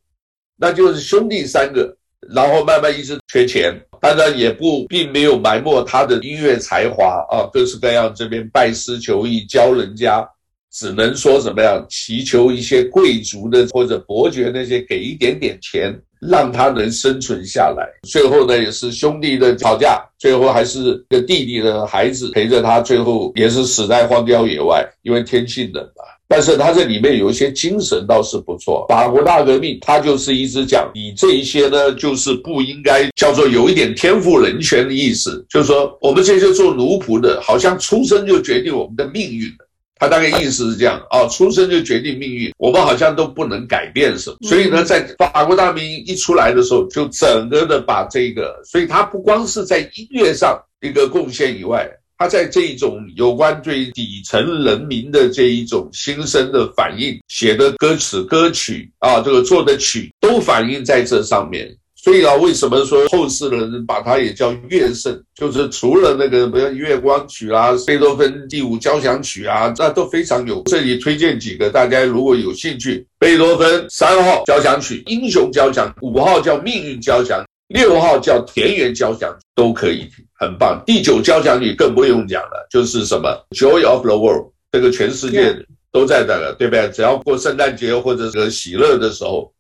[0.56, 1.93] 那就是兄弟三个，
[2.34, 10.28] 然后慢慢一直缺钱，当然也不并没有埋没他的音乐才华啊，各式各样这边拜师求艺教人家，
[10.72, 16.00] 只能说怎么样，祈求一些贵族的或者伯爵那些给一点点钱。
[16.22, 26.04] 让他能生存下来，最后呢也是兄弟的吵架，最后还是个弟弟的孩子陪着他，最后也是死在荒郊野外，因为天气冷嘛。
[26.30, 28.86] 但是他这里面有一些精神倒是不错。
[28.88, 39.68] 法国大革命，他就是一直讲你这一些呢，就是不应该叫做有一点天赋人权的意思，就是说我们这些做奴仆的，好像出生就决定我们的命运了。
[39.96, 44.38] 他大概意思是这样啊，出生就决定命运，我们好像都不能改变什么。
[44.48, 51.86] 所以呢，在法国大革命一出来的时候，就整个的把这个，所以他不光是在音乐上一个贡献以外，
[52.21, 61.73] 他在这一种有关最底层人民的这一种心声的反应，写的歌词歌曲啊，这个做的曲都反映在这上面。
[61.95, 65.17] 所以啊，为什么说后世人把它也叫乐圣？
[65.34, 70.62] 就是除了那个，比如月光曲啊、贝多芬第五交响曲啊，那都非常有。
[70.63, 80.82] 这里推荐几个，大家如果有兴趣，贝多芬三号交响曲《英雄交响》，五号叫《命运交响》，六号叫《田园交响》，都可以听，很棒。
[80.86, 85.56] 第九交响曲更不用讲了，就是什么《Joy of the World》，这个全世界
[85.91, 86.89] 都在那个，对不对？
[86.89, 89.52] 只要过圣诞节或者是喜乐的时候。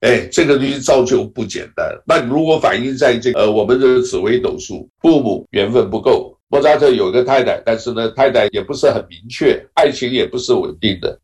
[0.00, 1.84] 哎，这个东西造就不简单。
[2.06, 6.38] 那如果反映在这个呃，我们的紫微斗数，父母缘分不够。
[6.46, 11.18] 莫扎特有个太太，但是呢，太太也不是很明确，爱情也不是稳定的。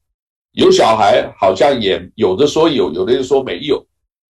[0.54, 3.80] 有小孩，好像也有的说有，有的人说没有，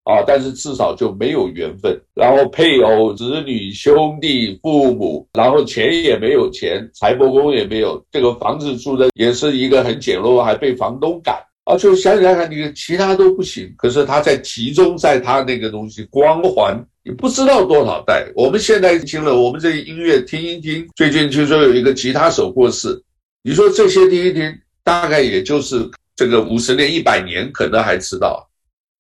[0.04, 2.00] 啊，但是至少就没有缘分。
[2.16, 11.36] 然后配偶、子女、兄弟、父母，然后钱也没有钱，财帛宫也没有，这个房子住的也是一个很简陋，还被房东赶。
[11.64, 18.26] 啊，就想想看，你其他都不行，可是他在集中在他那个东西光环，你不知道多少代。
[18.36, 20.90] 我们现在听了，我们这个音乐听一听。
[20.96, 23.00] 最近听说有一个吉他手过世，
[23.44, 24.52] 你说这些听一听，
[24.84, 28.50] 大概也就是这个五十年、一百年可能还知道。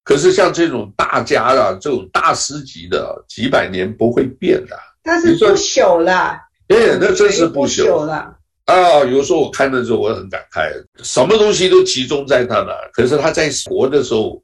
[0.03, 4.75] 可是像这种大家啊，这种大师级的，几百年不会变的。
[5.03, 6.37] 他是不朽了，
[6.67, 8.35] 哎，那真是不朽了。
[8.65, 10.71] 啊，有时候我看的时候我很感慨，
[11.03, 14.41] 什么东西都集中在他那儿，可是他在活的时候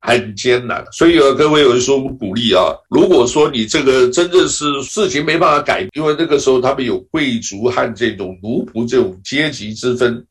[0.00, 0.84] 很艰难。
[0.92, 10.24] 所以啊，各位有人说我们鼓励啊，如果说你这个真正是事情没办法改，因为那个时候他们有贵族和这种奴仆这种阶级之分，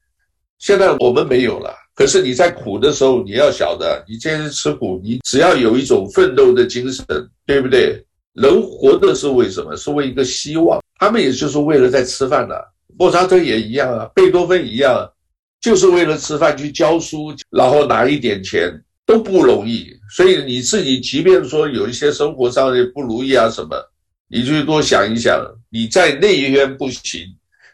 [0.60, 1.74] 现在我们没有了。
[2.00, 7.06] 可是你在苦的时候，你要晓得，你今天吃苦，你只要有一种奋斗的精神，
[7.46, 8.02] 对不对？
[8.36, 9.76] 人活的是为什么？
[9.76, 10.82] 是为一个希望。
[10.98, 12.56] 他们也就是为了在吃饭的。
[12.98, 15.12] 莫扎特也一样啊，贝多芬一样，
[15.60, 18.72] 就是为了吃饭去教书，然后拿一点钱
[19.06, 19.90] 都不容易。
[20.16, 23.76] 所以你自己即便说有一些生活上的不如意啊什么，
[24.30, 25.38] 你就多想一想，
[25.70, 27.26] 你在那一边不行，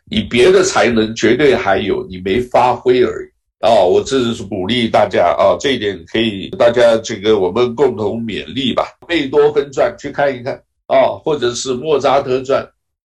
[0.09, 3.34] 你别的才能绝对还有，你没发挥而已
[3.65, 3.89] 啊、哦！
[3.89, 8.85] 我这是鼓励大家啊、这一点可以大家这个我们共同勉励吧。
[9.07, 10.53] 贝多芬传去看一看
[10.85, 12.63] 啊、或者是莫扎特传。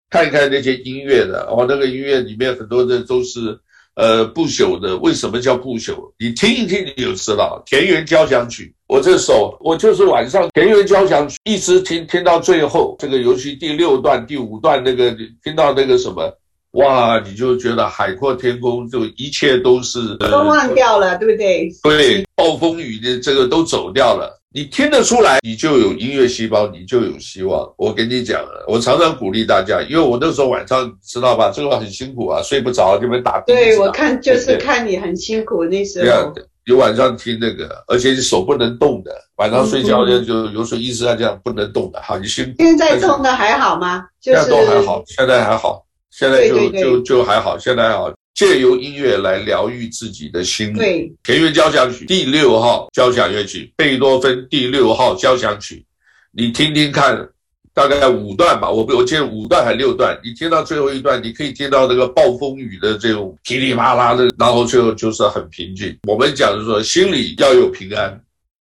[0.10, 3.58] 看一看那些音乐的哦，那个音乐里面很多的都是
[3.96, 4.98] 呃不朽的。
[4.98, 6.12] 为什么叫不朽？
[6.18, 7.62] 你听一听你就知道。
[7.66, 16.36] 田园交响曲，我这首我就是晚上田园交响曲一直听听到最后，这个尤其第六段、第五段那个听到那个什么，
[16.72, 21.70] 哇，你就觉得海阔天空，就一切都是都忘掉了，对不对？
[21.84, 24.40] 对，暴风雨的这个都走掉了。
[24.52, 27.68] 你听得出来，你就有音乐细胞，你就有希望。
[27.78, 33.40] 我跟你讲了，我常常鼓励大家，因为我那时候晚上知道吧，这个很辛苦啊，睡不着，就会打。
[33.42, 36.34] 对，我看就是看你很辛苦那时候。
[36.66, 42.52] 你晚上听那个，而且你手不能动的，晚上睡觉就就有时候医生这样不能动的，好，你辛苦。
[42.60, 44.06] 现在动的还好吗？
[44.22, 48.14] 现在都还好，现在还好，现在就就就还好，现在还好。
[48.36, 50.76] 借由音乐来疗愈自己的心灵。
[50.76, 55.84] 对，田园交响曲第六号交响乐曲，贝多芬第六号交响曲，
[56.32, 57.28] 你听听看，
[57.74, 65.98] 大概五段吧，我我记得五段还六段，你听到最后一段，你可以听到那个暴风雨的这种噼里啪啦的，然后最后就是很平静。
[66.08, 68.22] 我们讲的说，心里要有平安，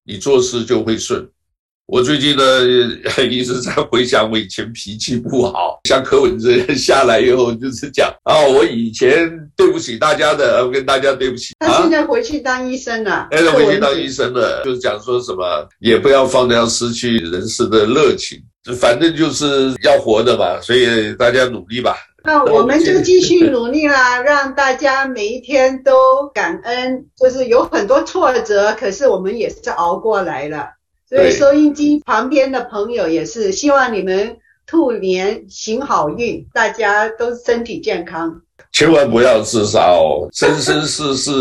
[0.02, 1.28] 你做事就会顺。
[1.88, 2.44] 我最近呢
[3.30, 9.26] 一直在回想我以前脾气不好，像柯文哲下来以后就是讲啊，我以前
[9.56, 11.54] 对不起大家的，我跟大家对不起。
[11.58, 18.38] 他现在回去当医生了，现在回去当医生了，就是讲说什么也不要放掉失去人世的热情，
[18.78, 21.96] 反正就是要活的嘛，所以大家努力吧。
[22.22, 30.66] 那我们就继续努力啦，让大家每一天都感恩，就是有很多挫折，可是我们也是熬过来了。
[31.08, 34.36] 所以收音机旁边的朋友也是希望你们
[34.66, 38.42] 兔年行好运，大家都身体健康。
[38.72, 40.28] 千万不要自杀哦！
[40.32, 41.32] 生生世世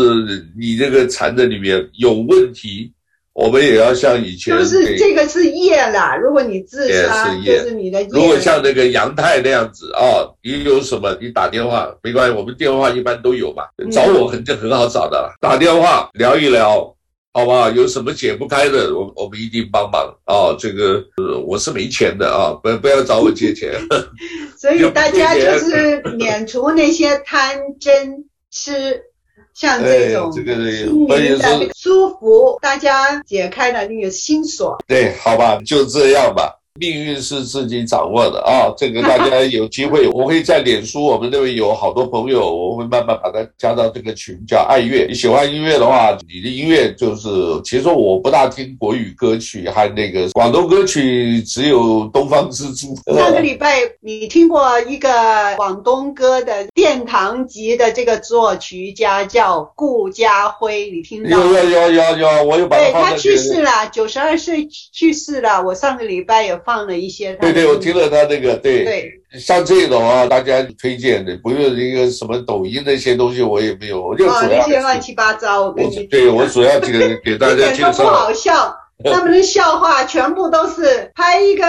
[0.58, 2.90] 你这个缠在里面有问题，
[3.34, 4.56] 我们也要像以前。
[4.56, 8.08] 就是这个是业啦，如果你自杀，就是你的业。
[8.10, 16.94] 如果像那个杨太那样子啊、哦，你有什么你打电话没关系，我们电话一般都有嘛，找我很就很好找的啦，打电话聊一聊。
[17.38, 17.70] 好不好？
[17.70, 20.56] 有什么解不开的，我我们一定帮忙啊！
[20.58, 23.72] 这个呃我是没钱的啊，不不要找我借钱。
[24.58, 29.00] 所以大家就是免除那些贪嗔痴，
[29.54, 34.76] 像这种心灵的舒服，大家解开了那个心锁。
[34.88, 36.52] 对，好吧，就这样吧。
[36.78, 45.06] 命运是自己掌握的啊，这个 大家有机会，我会在脸书，我们那边有好多朋友，我会慢慢把它加到这个群，叫爱乐。
[45.08, 47.28] 你喜欢音乐的话，你的音乐就是，
[47.64, 51.80] 其实我不大听国语歌曲，还那个广东歌曲，只有
[52.12, 52.94] 《东方之珠》。
[53.18, 55.10] 上个礼拜你听过一个
[55.56, 61.30] 广东歌的殿堂级的这个作曲家叫顾家辉，你听到？
[61.30, 65.60] 有有有有有，我有把他去世了，九十二岁去世了。
[65.64, 66.58] 我上个礼拜有。
[66.68, 69.10] 放了一些，对对，我听了他那个，对对，
[69.40, 81.64] 像这种啊，大家推荐的，不用一个什么抖音那些东西，我也没有，我就主要那些乱七八糟，我跟你对我主要 这个给大家介绍，不好笑，他们的笑话全部都是拍一个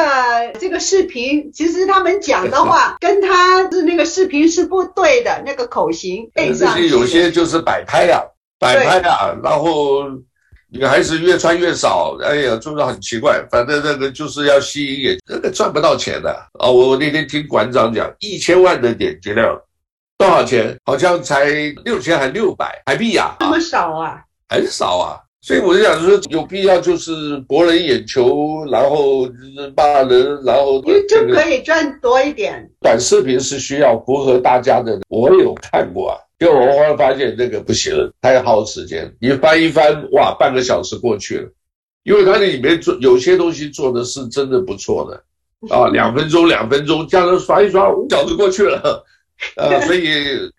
[0.60, 8.22] 这个视频，其实他们讲的话 跟他的那个视频是不对的，那个口型背上，这些有些就是摆拍呀，
[8.60, 10.04] 摆拍呀，然后。
[10.72, 13.43] 女孩子越穿越少，哎呀，就是很奇怪。
[13.49, 16.70] 反正那个就是要吸引眼，那个赚不到钱的啊！
[16.70, 19.59] 我我那天听馆长讲，一千万的点击量
[20.17, 20.78] 多少钱？
[20.86, 21.45] 好像才
[21.84, 23.36] 六千还六百台币呀？
[23.39, 24.22] 这么少啊？
[24.49, 25.17] 很少啊！
[25.41, 29.28] 所以我就想说，有必要就是博人眼球，然后
[29.76, 32.70] 骂人，然后就可以赚多一点。
[32.82, 36.17] 短视频是需要符合大家的，我有看过啊。
[36.39, 39.13] 结果我后来发现那个不行了，太耗时间。
[39.19, 41.49] 你翻一翻，哇，半个小时过去了，
[42.03, 45.21] 因为它那里面做有些东西做的是真的不错的
[45.75, 49.03] 啊，两分钟两分钟，这样刷一刷，五小时过去了，
[49.57, 50.13] 呃，所以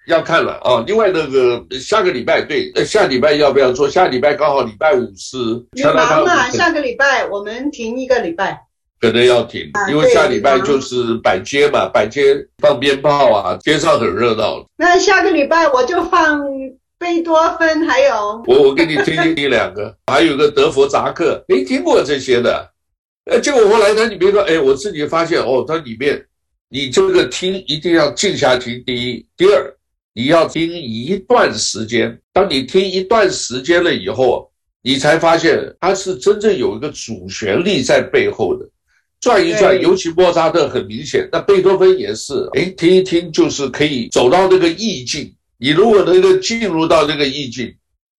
[0.07, 0.85] 要看了啊。
[0.87, 3.89] 另外那个下个礼拜，对，下礼拜要不要做？
[3.89, 5.39] 下礼拜刚好礼拜五是。
[5.73, 6.51] 你忙嘛？
[6.51, 8.67] 下个礼拜我们停一个礼拜。
[9.01, 14.63] 可能要停，因为下礼拜就是摆街嘛，摆街放鞭炮啊，街上很热闹。
[14.77, 16.39] 那下个礼拜我就放
[16.99, 22.71] 贝多芬，还有我我给你推荐一两个， 还有个德弗扎克，没听过这些的。
[23.25, 26.23] 呃，结果后来他你别说，哎，我自己发现哦，它里面
[26.69, 29.75] 你这个听一定要静下听，第一，第二，
[30.13, 32.19] 你要听一段时间。
[32.35, 34.51] 当你听一段时间了以后，
[34.83, 38.69] 你才发现它是真正有一个主旋律在背后的。
[39.21, 45.31] 转一转，尤其莫扎特很明显，那贝多芬也是，哎，听一听就是可以走到那个意境。
[45.59, 47.71] 你如果能够进入到那个意境，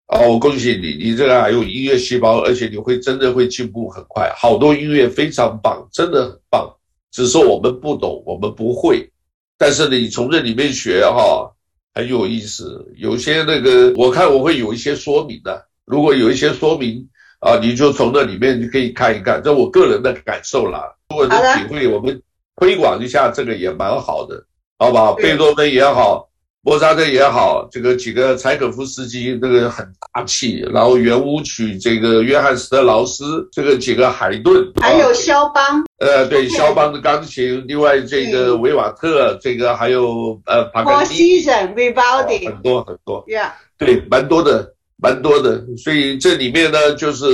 [0.09, 4.31] 哦，我恭喜你，你这个还有音乐细胞，而且你会真的会进步很快。
[4.37, 6.71] 好多音乐非常棒，真的很棒，
[7.11, 9.09] 只是我们不懂，我们不会。
[9.57, 11.51] 但是，你从这里面学哈，
[11.95, 12.85] 很有意思。
[12.95, 17.07] 有些那个，我看我会有一些说明的，如果有一些说明。
[17.41, 20.83] 啊，你就从那里面就可以看一看，这我个人的感受啦。
[21.09, 22.21] 如果能体会，我们
[22.57, 24.45] 推广一下这个也蛮好的，
[24.77, 25.13] 好不好？
[25.15, 26.29] 贝多芬也好，
[26.61, 29.83] 莫扎特也好，这个几个柴可夫斯基这个很
[30.13, 41.07] 大气，然后圆舞曲这个约翰斯特劳斯，这个几个海顿，还有肖邦，呃，对，肖邦的钢琴，另外这个维瓦特，这个还有呃帕格尼，
[42.45, 43.23] 很多很多。
[43.79, 44.75] 对，蛮多的。
[45.01, 47.25] 蛮多的，所以这里面呢，就是，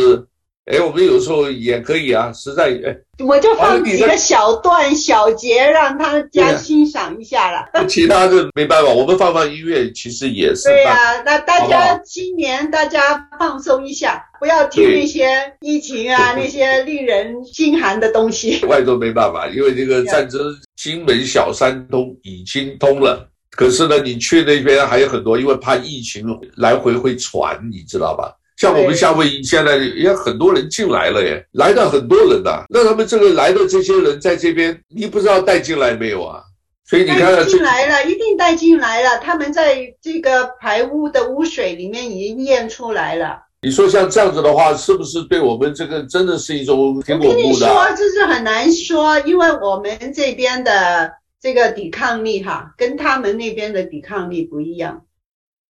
[0.65, 2.95] 哎，我们有时候也可以啊，实在，哎，
[3.25, 7.67] 我就放几个小段小节，让大家欣赏一下了。
[7.87, 10.69] 其他的没办法，我们放放音乐，其实也是。
[10.69, 15.27] 对呀、啊，那大家新年大家放松一下，不要听那些
[15.59, 18.63] 疫情啊，那些令人心寒的东西。
[18.67, 20.39] 外头没办法，因为这个战争，
[20.77, 23.29] 金门小三通已经通了。
[23.57, 26.23] 可是呢，你去那边还有很多，因为怕疫情
[26.57, 28.31] 来回会传，你知道吧？
[28.55, 32.65] 像我们夏威夷现在也很多人进来了耶，来的很多人呐、啊。
[32.69, 36.41] 那他们这个来的这些人在这边，你不知道带进来没有啊？
[36.85, 39.17] 所以你看，进来了，一定带进来了。
[39.17, 43.39] 他们在这个排污的污水里面已经验出来了。
[43.63, 47.33] 你说像这样子的话，是不是对我们这个真的是一种挺恐怖的？
[47.33, 51.11] 我跟你说，这是很难说，因为我们这边的。
[51.41, 55.05] 这个抵抗力哈，跟他们那边的抵抗力不一样，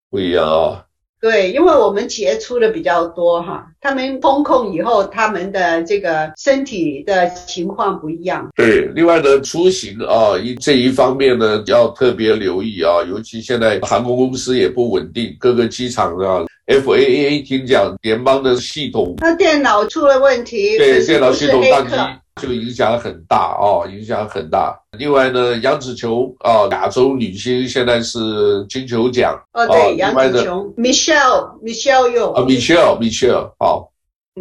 [0.10, 0.84] 不一样啊、哦。
[1.20, 8.48] 对，因为我们杰出的比较多哈，他们封控以后，他们的这个身体的情况不一样。
[8.56, 21.96] 对，另外呢，出行啊，一这一方面呢，要特别留意啊，尤其现在航空公司也不稳定，各个机场啊，FAA 听讲联邦的系统，那电脑出了问题，对，电脑系统宕机。
[22.40, 24.80] 就影响很大哦，影响很大。
[25.00, 33.92] 另外呢，杨紫琼啊，亚洲女星现在是金球奖哦，对，杨紫琼，Michelle Michelle Yeoh 啊，Michelle Michelle 好。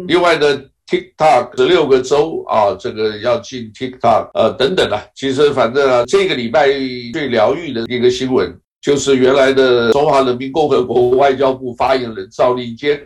[0.07, 6.67] 另外呢，TikTok 十六个州啊，这个要进 TikTok 呃等等啊，其实反正啊，这个礼拜
[7.13, 8.55] 最疗愈的一个新闻。
[8.81, 12.99] 就是原来的中华人民共和国外交部发言人赵立坚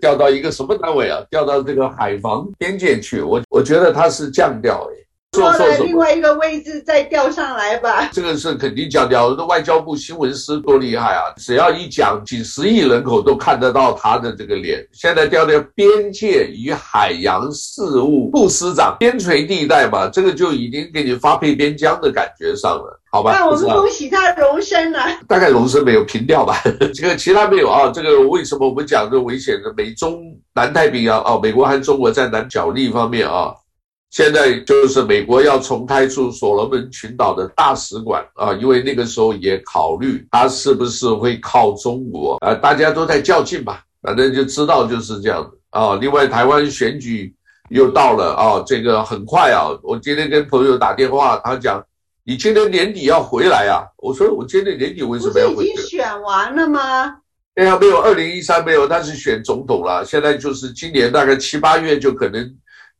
[0.00, 1.20] 调到一个什么单位啊？
[1.30, 3.20] 调到这个海防边界去。
[3.20, 4.94] 我我觉得他是降调哎，
[5.32, 8.08] 做了另外一个位置再调上来吧。
[8.12, 9.34] 这个是肯定降调。
[9.36, 11.22] 那外交部新闻司多厉害啊！
[11.36, 14.86] 只要一讲，几十亿人口都看得到他的这个脸。
[14.92, 23.00] 现在调到边界与海洋事务部司长，边陲地带嘛，这个就已经给你发配边疆的感觉上了。
[23.14, 24.98] 好吧，那我们恭喜他荣升了。
[25.28, 26.60] 大概荣升没有平调吧，
[26.92, 27.88] 这个其他没有啊。
[27.94, 30.20] 这个为什么我们讲这个危险的美中
[30.52, 31.38] 南太平洋啊？
[31.40, 33.54] 美国和中国在南角力方面啊，
[34.10, 45.96] 现在就是美国要重开出所罗门群岛的大使馆啊，因为那个时候也考虑他是不是会靠中国啊，大家都在较劲吧，反正就知道就是这样子啊。
[46.00, 47.32] 另外，台湾选举
[47.70, 49.70] 又到了啊，这个很快啊。
[49.84, 51.80] 我今天跟朋友打电话，他讲。
[52.26, 53.84] 你今年年底要回来啊？
[53.98, 55.70] 我说我今年年底为什么要回来？
[55.70, 57.16] 已经选完了吗？
[57.54, 60.02] 对呀，没有，二零一三没有，但是选总统了。
[60.06, 62.50] 现在就是今年大概七八月就可能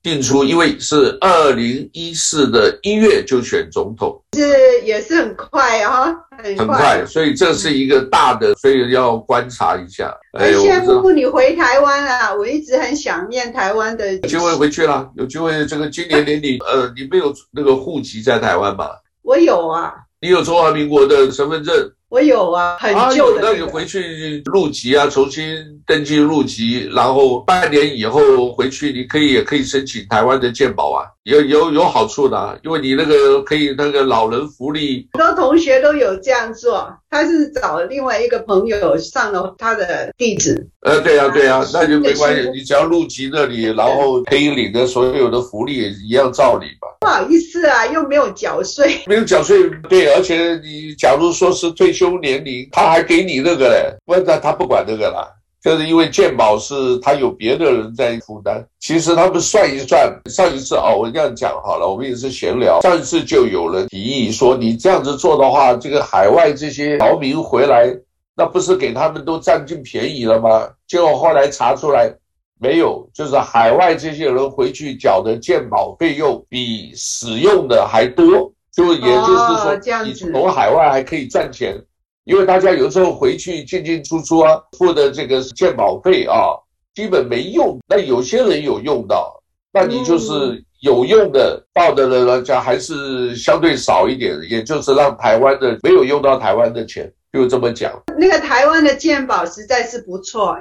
[0.02, 4.42] 定出，因为是二零一四的一月就选总统，是
[4.82, 10.14] 也是很快啊，很快，很快，所以这是一个大的，所以要观察一下。
[10.38, 12.34] 哎，羡慕你回台湾啊！
[12.34, 14.12] 我一直很想念台湾的。
[14.12, 19.00] 有机会回去了，有机会这个今年年底，呃，你没有那个户籍在台湾吧？
[19.24, 21.74] 我有啊，你有中华民国的身份证？
[22.08, 23.52] 我有啊，很旧的、那个啊。
[23.52, 25.44] 那你回去入籍啊，重新
[25.86, 35.08] 登记入籍，然后半年以后回去，你可以也可以申请台湾的健保啊，有有有好处的、啊，因为你那个可以那个老人福利。
[35.14, 40.68] 很多同学都有这样做，他是找另外一个朋友上了他的地址。
[40.82, 46.88] 呃，对呀、啊、对呀、啊，那就没关系，你只要入籍那里，然后可以领的所有的福利也一样照理吧。
[47.00, 52.68] 不好意思啊，又没有缴税，没有缴税，对，而且你假如说是退休年龄。
[52.72, 55.26] 他还给你那个嘞，不然他不管那个啦，
[55.62, 58.62] 就是因为鉴宝是他有别的人在负担。
[58.80, 62.80] 其实他们算一算，上一次哦，我这样讲好了，我们也是闲聊。
[62.82, 67.90] 上一次就有人提议说，你这样子做的话，这个海外这些侨民回来，
[68.36, 70.68] 那不是给他们都占尽便宜了吗？
[70.86, 72.12] 结果后来查出来
[72.60, 81.80] 没有，就是海外这些人回去缴的鉴宝费用比使用的还多，就也就是说，你从海外还可以赚钱。
[82.24, 86.56] 因为大家有时候回去进进出出啊，付的这个鉴保费啊，
[86.94, 87.78] 基本没用。
[87.86, 94.34] 那有些人有用到，那你就是有用的到的人来讲，还是相对少一点。
[94.48, 97.92] 也就是让台湾的没有用到台湾的钱，就这么讲。
[98.16, 100.56] 那个台湾的鉴保实在是不错，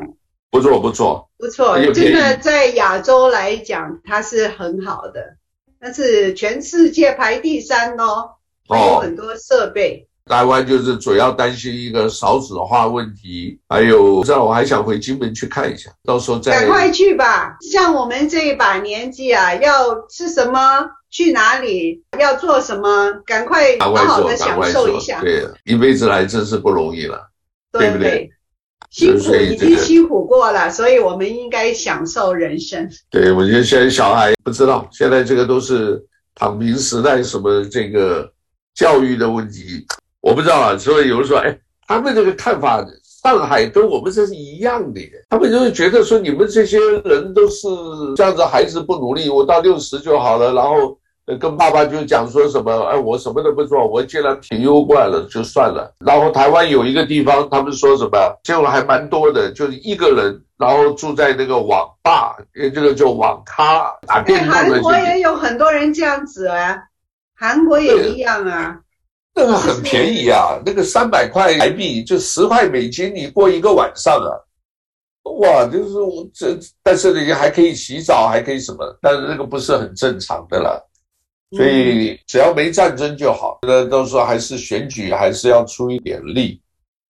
[0.52, 5.38] 不错不错不错，真的在亚洲来讲，它是很好的，
[5.84, 8.30] 但是全世界排第三哦，
[8.70, 10.08] 还有很多设备。
[10.28, 16.54] 台湾就是主要担心一个少子化问题，还有，不知道我还想回金门去看一下，到时候再。
[16.54, 17.58] 赶快去吧！
[17.60, 25.20] 像我们这一把年纪啊，要吃什么，去哪里，要做什么，赶快好好的享受一下。
[25.20, 27.30] 对，一辈子来真是不容易了，
[27.74, 28.32] 对，对不对？
[28.94, 32.88] 辛苦已经辛苦过了，所以我们应该享受人生。
[33.10, 36.00] 对，我觉得现在小孩不知道，现在这个都是
[36.36, 38.32] 躺平时代，什么这个
[38.76, 39.84] 教育的问题。
[40.22, 42.86] 我不知道啊，所以有人说，哎，他们这个看法，
[43.24, 45.02] 上海跟我们这是一样的。
[45.28, 47.68] 他们就是觉得说，你们这些人都是
[48.16, 50.96] 这样子，孩子不努力，我到六十就好了，然后
[51.40, 55.94] 跟爸爸就讲说什么，哎，我什么都不做，我既然挺优惯了，就算了。
[56.00, 64.54] 然后台湾有一个地方，他们说什么，结果还蛮多的，就是一个人，然后住在那个网吧，这个叫网咖打电动的。
[64.54, 66.78] 韩国也有很多人这样子啊，
[67.36, 68.80] 韩国也一样啊。
[69.36, 74.30] 那个很便宜啊，那个三百块台币就十块美金，你过一个晚上啊，
[75.40, 80.88] 哇，就是我这，但是你还可以洗澡，还可以什么，但是那个不是很正常的了，
[81.56, 83.60] 所以只要没战争就好。
[83.62, 86.60] 那到时候还是选举还是要出一点力。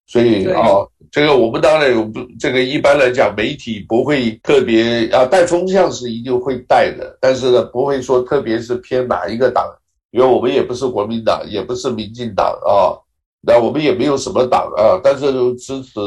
[0.06, 9.66] 所以啊、哦，这个我们当然有不，这个一般来讲，媒体不会特别啊带风向是一定会带的，但是呢，不会说特别是偏哪一个党，
[10.12, 12.94] 因为我们也不是国民党，也不是民进党啊，
[13.42, 16.00] 那我们也没有什么党啊，但是都支持。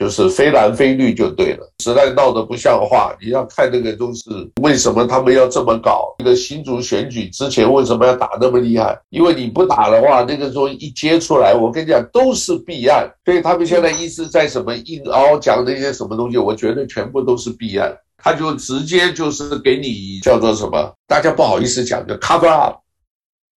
[0.00, 3.14] 就是非蓝非绿就对了，实在闹得不像话。
[3.20, 4.30] 你要看那个都是
[4.62, 6.14] 为什么他们要这么搞？
[6.20, 8.98] 那个新竹选举之前为什么要打那么厉害？
[9.10, 13.06] 因为你不打的话，那个时候一揭出来，我跟你讲都是弊案。
[13.26, 17.94] 所以他们现在一直在什么硬凹讲那些什么东西，我觉得全部都是弊案。
[18.16, 20.94] 他就直接就是给你叫做什么？
[21.06, 22.76] 大家不好意思讲，就 cover up，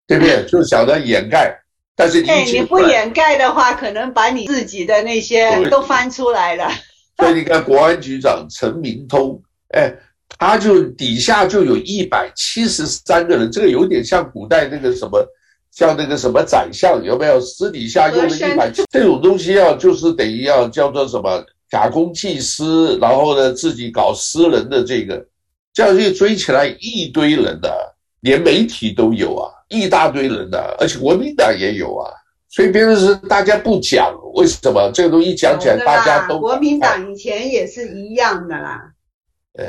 [0.05, 0.45] 对不对？
[0.45, 1.57] 就想着掩盖。
[1.95, 6.67] 但是你，你不掩盖的话，可能把你自己的那些都翻出来了。
[7.17, 9.39] 所以你看，国安局长陈明通，
[9.69, 9.93] 哎，
[10.39, 15.23] 他就底下就有一百七十三个人，这个有点像古代那个什么，
[15.71, 17.39] 像那个什么宰相，有没有？
[17.39, 25.23] 私底下用了一百，这种东西要就是等于要叫做什么假公济私，然后呢自己搞私人的这个，
[25.71, 29.51] 这样就追起来一堆人的，连媒体都有啊。
[29.73, 32.09] 一大堆人的，而且国民党也有啊，
[32.49, 38.79] 所以别人是大家不讲，为什么这个东西讲起来大家都国民党以前也是一样的啦，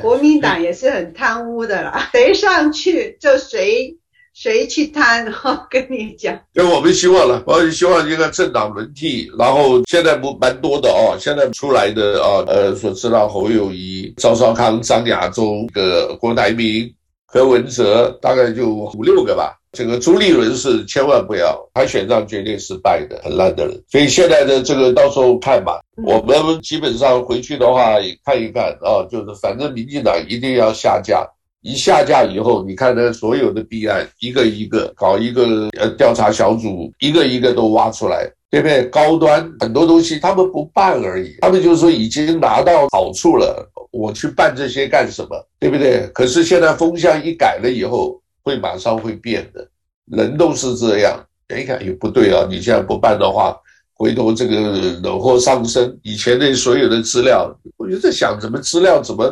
[0.02, 3.96] 国民党也是很贪污的啦， 谁上去就谁
[4.34, 6.38] 谁去贪，我跟你讲。
[6.55, 16.92] 因为我们希望了，我们希望一个政党轮替，然后现在不蛮多的哦，现在出来的啊，呃，所知道侯友谊、赵少康、张亚中、个郭台铭、
[17.28, 19.57] 柯文哲，大概就五六个吧。
[19.74, 23.82] 这个朱立伦是千万不要，他选上绝对失败的，很烂的人。
[23.90, 25.80] 所以现在的这个到时候看吧。
[26.06, 31.24] 我们基本上回去的话也看一看啊，就是反正民进党一定要下架，
[31.62, 38.84] 一下架以后，你看呢，所有的弊案一个一个搞一个呃调查小组，一个一个都挖出来，对不对？
[38.86, 45.46] 高端很多东西他们不办而已，他们就是说已经拿到好处了，我去办这些干什么？
[45.60, 46.08] 对不对？
[46.12, 48.20] 可是现在风向一改了以后。
[48.45, 49.66] 会马上会变的，
[50.05, 51.18] 人都是这样。
[51.59, 53.57] 一看也不对啊，你现在不办的话，
[53.95, 54.72] 回头这个
[55.03, 55.99] 惹祸上身。
[56.03, 59.24] 以前的所有的资料，我就在想，怎么资料怎么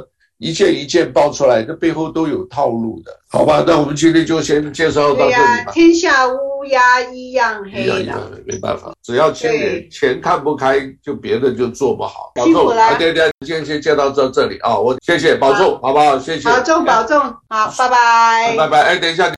[0.43, 3.63] 一件一件爆出来，这背后都有套路的，好吧？
[3.65, 5.39] 那我们今天就先介绍到这里吧。
[5.39, 7.81] 对呀，天下乌鸦一样黑的。
[7.83, 12.33] 一样一样，没办法，只要钱钱看不开，就别的就做不好。
[12.43, 12.99] 辛苦了。
[12.99, 16.19] 对对，今天先介绍到这里啊，我谢谢保重，好不好？
[16.19, 16.49] 谢谢。
[16.49, 18.57] 保重保重，好，拜拜。
[18.57, 18.83] 拜拜。
[18.83, 19.33] 哎，等一下。